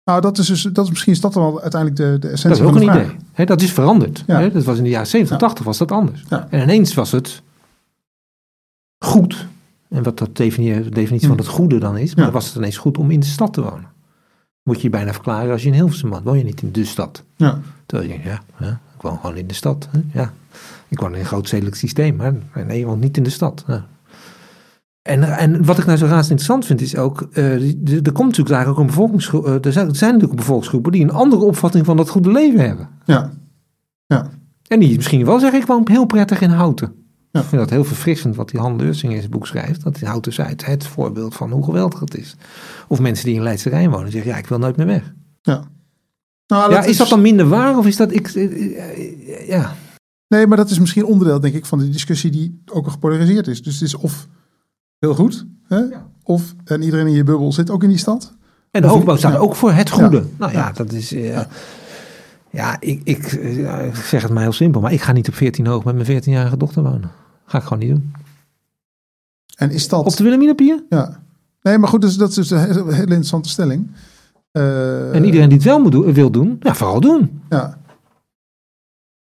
[0.05, 2.31] Nou, dat is, dus, dat is misschien is dat dan wel uiteindelijk de, de Dat
[2.31, 3.17] essentie is ook van een de vraag.
[3.35, 3.47] idee.
[3.47, 4.25] Dat is veranderd.
[4.27, 4.49] Ja.
[4.49, 5.47] Dat was in de jaren 70, Ja.
[5.47, 6.25] 80 was dat anders.
[6.51, 7.43] En ineens was het
[8.99, 9.47] goed.
[9.89, 11.43] En wat dat definitie, de definitie van Hm.
[11.43, 13.87] het goede dan is, maar was het ineens goed om in de stad te wonen.
[14.63, 16.25] Moet je je bijna verklaren als je in Hilversum woont.
[16.25, 17.25] Woon je niet in de stad.
[17.37, 17.61] Ja.
[17.87, 19.89] Terwijl je denkt, ja, ja, ik woon gewoon in de stad.
[19.91, 20.01] Hè?
[20.13, 20.33] Ja.
[20.89, 22.35] Ik woon in een groot stedelijk systeem, maar
[22.67, 23.65] nee, je woont niet in de stad.
[23.67, 23.87] Ja.
[25.03, 27.53] En, en wat ik nou zo razend interessant vind, is ook, eh,
[28.07, 31.45] er komt natuurlijk daar ook een bevolkingsgroep, eh, er zijn, natuurlijk bevolkingsgroepen die een andere
[31.45, 32.89] opvatting van dat goede leven hebben.
[33.05, 33.31] Ja.
[34.69, 36.93] En die misschien wel zeggen, ik woon heel prettig in Houten.
[37.31, 37.41] Ja.
[37.41, 39.83] Ik vind dat heel verfrissend wat die Han Leursing in zijn boek schrijft.
[39.83, 42.37] Dat in Houten Zuid het voorbeeld van hoe geweldig het is.
[42.89, 45.15] Of mensen die in Leidse Rijn wonen zeggen, ja, ik wil nooit meer weg.
[45.43, 45.63] ja.
[46.49, 48.13] Nou, Ja, is dat dan minder waar of is dat...
[48.13, 48.29] Ik,
[49.47, 49.75] ja.
[50.29, 53.47] Nee, maar dat is misschien onderdeel, denk ik, van de discussie die ook al gepolariseerd
[53.47, 53.63] is.
[53.63, 54.27] Dus het is of
[54.99, 55.83] heel goed, hè?
[56.23, 58.33] of en iedereen in je bubbel zit ook in die stad.
[58.71, 59.39] En de hoogbouw staat ja.
[59.39, 60.17] ook voor het goede.
[60.17, 60.25] Ja.
[60.37, 61.13] Nou ja, dat is...
[61.13, 61.41] eh,
[62.51, 63.29] ja, ik, ik,
[64.09, 66.57] zeg het maar heel simpel, maar ik ga niet op 14 hoog met mijn 14-jarige
[66.57, 67.11] dochter wonen.
[67.47, 68.13] Ga ik gewoon niet doen.
[69.57, 70.07] En is dat...
[70.07, 70.85] Op de Wilhelminapier?
[70.89, 71.21] Ja.
[71.63, 73.91] Nee, maar goed, dus, dat is dus een hele interessante stelling.
[74.59, 77.43] Eh, En iedereen die het wel moet doen, wil doen, ja, vooral doen.
[77.49, 77.79] Ja.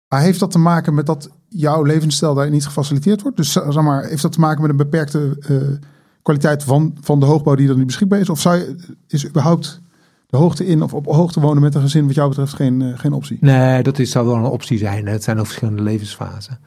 [0.08, 3.36] Maar heeft dat te maken met dat jouw levensstijl daar niet gefaciliteerd wordt?
[3.36, 5.86] Dus zeg maar, heeft dat te maken met een beperkte eh,
[6.22, 8.28] kwaliteit van, van de hoogbouw die er nu beschikbaar is?
[8.30, 8.76] Of zou je,
[9.08, 9.80] is überhaupt
[10.26, 12.98] de hoogte in of op hoogte wonen met een gezin wat jou betreft geen, eh,
[12.98, 13.38] geen optie?
[13.40, 15.06] Nee, dat is, zou wel een optie zijn.
[15.06, 15.12] hè.
[15.12, 16.58] Het zijn ook verschillende levensfasen.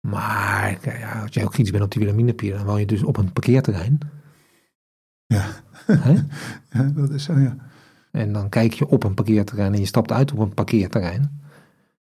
[0.00, 3.16] Maar ja, als je ook kritisch bent op die Wilhelminapier, dan woon je dus op
[3.16, 3.98] een parkeerterrein.
[5.30, 5.46] Ja.
[6.72, 7.56] Ja, dat is zo, ja.
[8.10, 11.40] En dan kijk je op een parkeerterrein en je stapt uit op een parkeerterrein.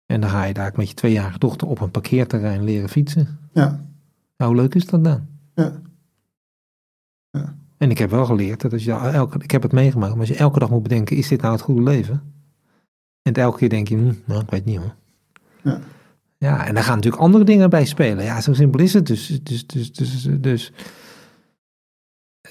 [0.05, 3.39] En dan ga je daar met je tweejarige dochter op een parkeerterrein leren fietsen.
[3.53, 3.86] Ja.
[4.38, 5.28] Nou, hoe leuk is dat dan?
[5.55, 5.82] Ja.
[7.78, 10.30] En ik heb wel geleerd dat als je elke, ik heb het meegemaakt, maar als
[10.30, 12.21] je elke dag moet bedenken, is dit nou het goede leven?
[13.21, 14.95] En elke keer denk je, hm, nou, ik weet niet hoor.
[15.61, 15.80] Ja.
[16.38, 18.24] Ja, en daar gaan natuurlijk andere dingen bij spelen.
[18.24, 19.07] Ja, zo simpel is het.
[19.07, 20.71] Dus, dus, dus, dus, dus.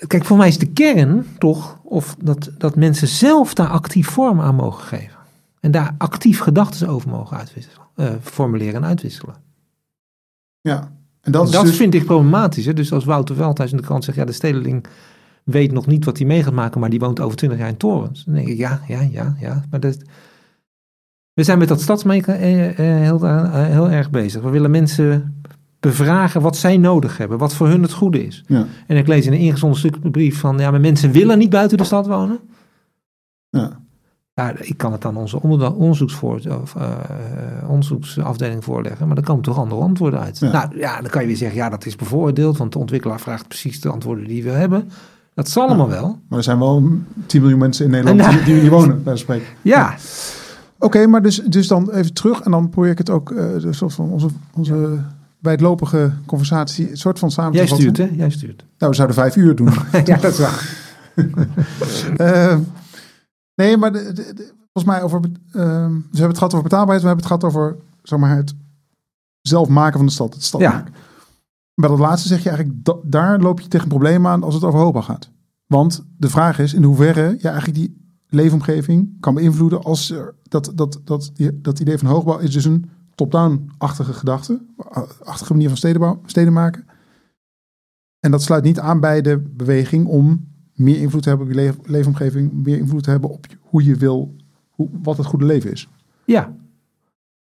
[0.06, 4.40] Kijk, voor mij is de kern toch of dat, dat mensen zelf daar actief vorm
[4.40, 5.18] aan mogen geven.
[5.60, 9.34] En daar actief gedachten over mogen uitwisselen, eh, formuleren en uitwisselen.
[10.60, 10.92] ja.
[11.20, 11.76] En dat Dat, dus...
[11.76, 12.64] vind ik problematisch.
[12.64, 12.72] Hè?
[12.72, 14.86] Dus als Wouter Veldhuis in de krant zegt, ja, de stedeling
[15.44, 17.76] weet nog niet wat hij mee gaat maken, maar die woont over twintig jaar in
[17.76, 18.24] torens.
[18.24, 19.64] Dan denk ik, ja, ja, ja, ja.
[19.70, 19.96] Maar dat,
[21.34, 23.24] we zijn met dat stadsmaker eh, eh, heel,
[23.54, 24.42] heel erg bezig.
[24.42, 25.42] We willen mensen
[25.82, 28.44] bevragen wat zij nodig hebben, wat voor hun het goede is.
[28.46, 28.66] Ja.
[28.86, 31.78] En ik lees in een ingezonden stuk brief van, ja, maar mensen willen niet buiten
[31.78, 32.38] de stad wonen.
[33.50, 33.80] Ja.
[34.34, 36.90] Ja, ik kan het aan onze onderzoeksvoor, of, eh,
[37.68, 40.38] onderzoeksafdeling voorleggen, maar er komen toch andere antwoorden uit.
[40.38, 40.52] Ja.
[40.52, 43.48] Nou ja, dan kan je weer zeggen, ja, dat is bevoordeeld, want de ontwikkelaar vraagt
[43.48, 44.90] precies de antwoorden die we hebben.
[45.34, 46.18] Dat zal allemaal wel.
[46.28, 46.88] Maar er zijn wel
[47.26, 49.46] 10 miljoen mensen in Nederland En, die, die hier wonen, bij spreken.
[49.62, 49.94] Ja,
[50.78, 53.92] Oké, maar dus, dus dan even terug en dan probeer ik het ook de soort
[53.92, 54.98] van onze, onze
[55.42, 58.64] bijdlopige conversatie een soort van samen jij stuurt hè, jij stuurt.
[58.78, 59.68] Nou, we zouden vijf uur doen.
[60.04, 60.80] ja, dat is waar.
[62.16, 62.56] Eh,
[63.54, 65.20] nee, maar de, de- de- volgens mij over.
[65.52, 67.00] ehm, we hebben het gehad over betaalbaarheid.
[67.02, 68.54] We hebben het gehad over zeg maar, het
[69.40, 70.34] zelf maken van de stad.
[70.34, 70.70] Het stad Ja.
[70.72, 70.94] maken.
[71.74, 74.64] Bij dat laatste zeg je eigenlijk, da- daar loop je tegen problemen aan als het
[74.64, 75.30] over hoogbouw gaat.
[75.66, 80.72] Want de vraag is in hoeverre je eigenlijk die leefomgeving kan beïnvloeden als er, dat,
[80.74, 84.60] dat, dat, die- dat idee van hoogbouw is dus een top-down-achtige gedachte,
[85.24, 86.84] achtige manier van stedenbouw, steden maken.
[88.20, 91.58] En dat sluit niet aan bij de beweging om meer invloed te hebben op je
[91.60, 94.36] leef- leefomgeving, meer invloed te hebben op hoe je wil,
[94.70, 95.88] hoe, wat het goede leven is.
[96.24, 96.52] Ja.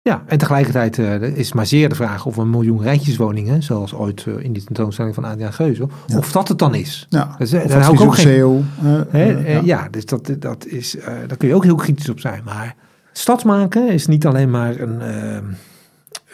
[0.01, 3.93] Ja, en tegelijkertijd eh, er is maar zeer de vraag of een miljoen rijtjeswoningen, zoals
[3.93, 6.17] ooit eh, in die tentoonstelling van Adriaan Geuzel, Ja.
[6.17, 7.05] of dat het dan is.
[7.09, 9.87] Ja, Dat daar hou ik ook geen eh, Hè, eh, eh, ja.
[9.89, 12.43] dus dat, dat is, eh, daar kun je ook heel kritisch op zijn.
[12.43, 12.75] Maar
[13.13, 15.41] stad maken is niet alleen maar een, eh,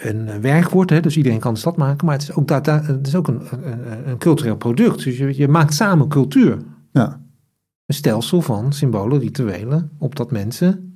[0.02, 3.08] een werkwoord, hè, dus iedereen kan de stad maken, maar het is ook, dat, het
[3.08, 5.04] is ook een, een, een cultureel product.
[5.04, 6.58] Dus je, je maakt samen cultuur.
[6.92, 7.22] ja.
[7.86, 10.90] Een stelsel van symbolen, rituelen, opdat mensen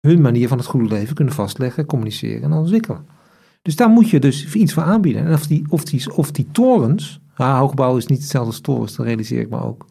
[0.00, 3.06] hun manier van het goede leven kunnen vastleggen, communiceren en ontwikkelen.
[3.62, 5.24] Dus daar moet je dus iets voor aanbieden.
[5.24, 8.96] En of die, of die, of die torens, ja, hoogbouw is niet hetzelfde als torens,
[8.96, 9.86] dat realiseer ik me ook.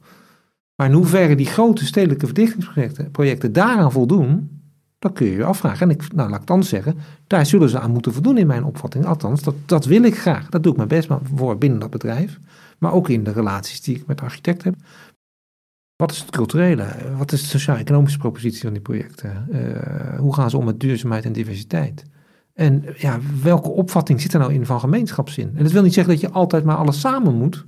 [0.76, 4.63] Maar in hoeverre die grote stedelijke verdichtingsprojecten projecten daaraan voldoen,
[5.04, 5.90] Dat kun je je afvragen.
[5.90, 6.98] En ik, nou, laat ik anders zeggen,
[7.28, 9.06] daar zullen ze aan moeten voldoen in mijn opvatting.
[9.06, 10.50] Althans, dat, dat wil ik graag.
[10.50, 12.40] Dat doe ik mijn best voor binnen dat bedrijf.
[12.78, 14.76] Maar ook in de relaties die ik met de architect heb.
[15.96, 16.86] Wat is het culturele?
[17.18, 19.48] Wat is de sociaal-economische propositie van die projecten?
[19.52, 22.04] Uh, hoe gaan ze om met duurzaamheid en diversiteit?
[22.54, 25.52] En ja, welke opvatting zit er nou in van gemeenschapszin?
[25.56, 27.66] En dat wil niet zeggen dat je altijd maar alles samen moet.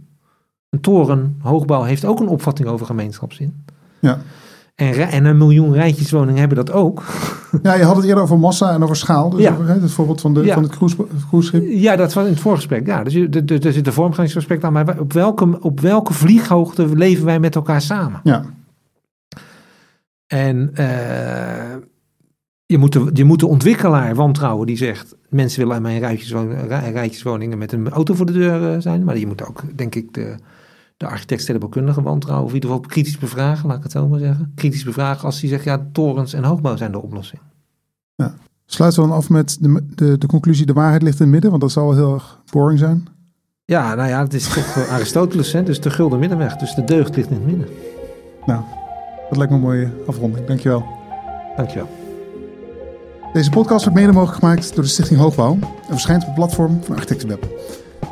[0.69, 3.63] Een toren, hoogbouw, heeft ook een opvatting over gemeenschapszin.
[3.99, 4.19] Ja.
[4.76, 7.03] En, en een miljoen rijtjeswoningen hebben dat ook.
[7.63, 9.30] Ja, je had het eerder over massa en over schaal.
[9.30, 9.51] Dus ja.
[9.51, 10.78] over, het voorbeeld van, de, van het
[11.30, 11.63] cruiseschip.
[11.67, 12.86] Ja, dat was in het voorgesprek.
[12.86, 13.15] Ja, dus
[13.63, 14.73] er zit een vormgevingsaspect aan.
[14.73, 18.19] Maar op welke, op welke vlieghoogte leven wij met elkaar samen?
[18.23, 18.45] Ja.
[20.28, 21.76] En uh,
[22.65, 25.15] je, moet de, je moet de ontwikkelaar wantrouwen die zegt...
[25.30, 29.03] mensen willen aan mijn rijtjeswoningen, rijtjeswoningen met een auto voor de deur eh, zijn.
[29.03, 30.13] Maar je moet ook, denk ik...
[30.13, 30.36] de
[30.97, 34.19] de architect stedenbouwkundige wantrouwen, of in ieder geval kritisch bevragen, laat ik het zo maar
[34.19, 34.51] zeggen.
[34.55, 37.41] Kritisch bevragen als hij zegt, ja, torens en hoogbouw zijn de oplossing.
[38.15, 38.33] Ja.
[38.65, 41.49] Sluiten we dan af met de, de, de conclusie, de waarheid ligt in het midden,
[41.49, 43.07] want dat zal wel heel erg boring zijn.
[43.65, 46.55] Ja, nou ja, het is toch eh, Aristoteles, hè, dus de gulden middenweg.
[46.55, 47.67] Dus de deugd ligt in het midden.
[48.45, 48.63] Nou,
[49.29, 50.47] dat lijkt me een mooie afronding.
[50.47, 50.85] Dankjewel.
[51.55, 51.89] Dankjewel.
[53.33, 56.79] Deze podcast wordt mede mogelijk gemaakt door de Stichting Hoogbouw en verschijnt op het platform
[56.83, 57.47] van Architectenweb.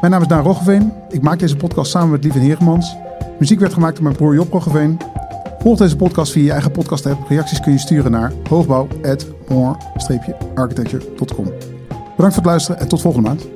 [0.03, 0.93] Mijn naam is Daan Roggeveen.
[1.09, 2.95] Ik maak deze podcast samen met Lieve Heermans.
[3.39, 4.97] Muziek werd gemaakt door mijn broer Job Roggeveen.
[5.59, 7.29] Volg deze podcast via je eigen podcast app.
[7.29, 11.45] Reacties kun je sturen naar hoogbouw.more-architecture.com.
[12.15, 13.47] Bedankt voor het luisteren en tot volgende maand.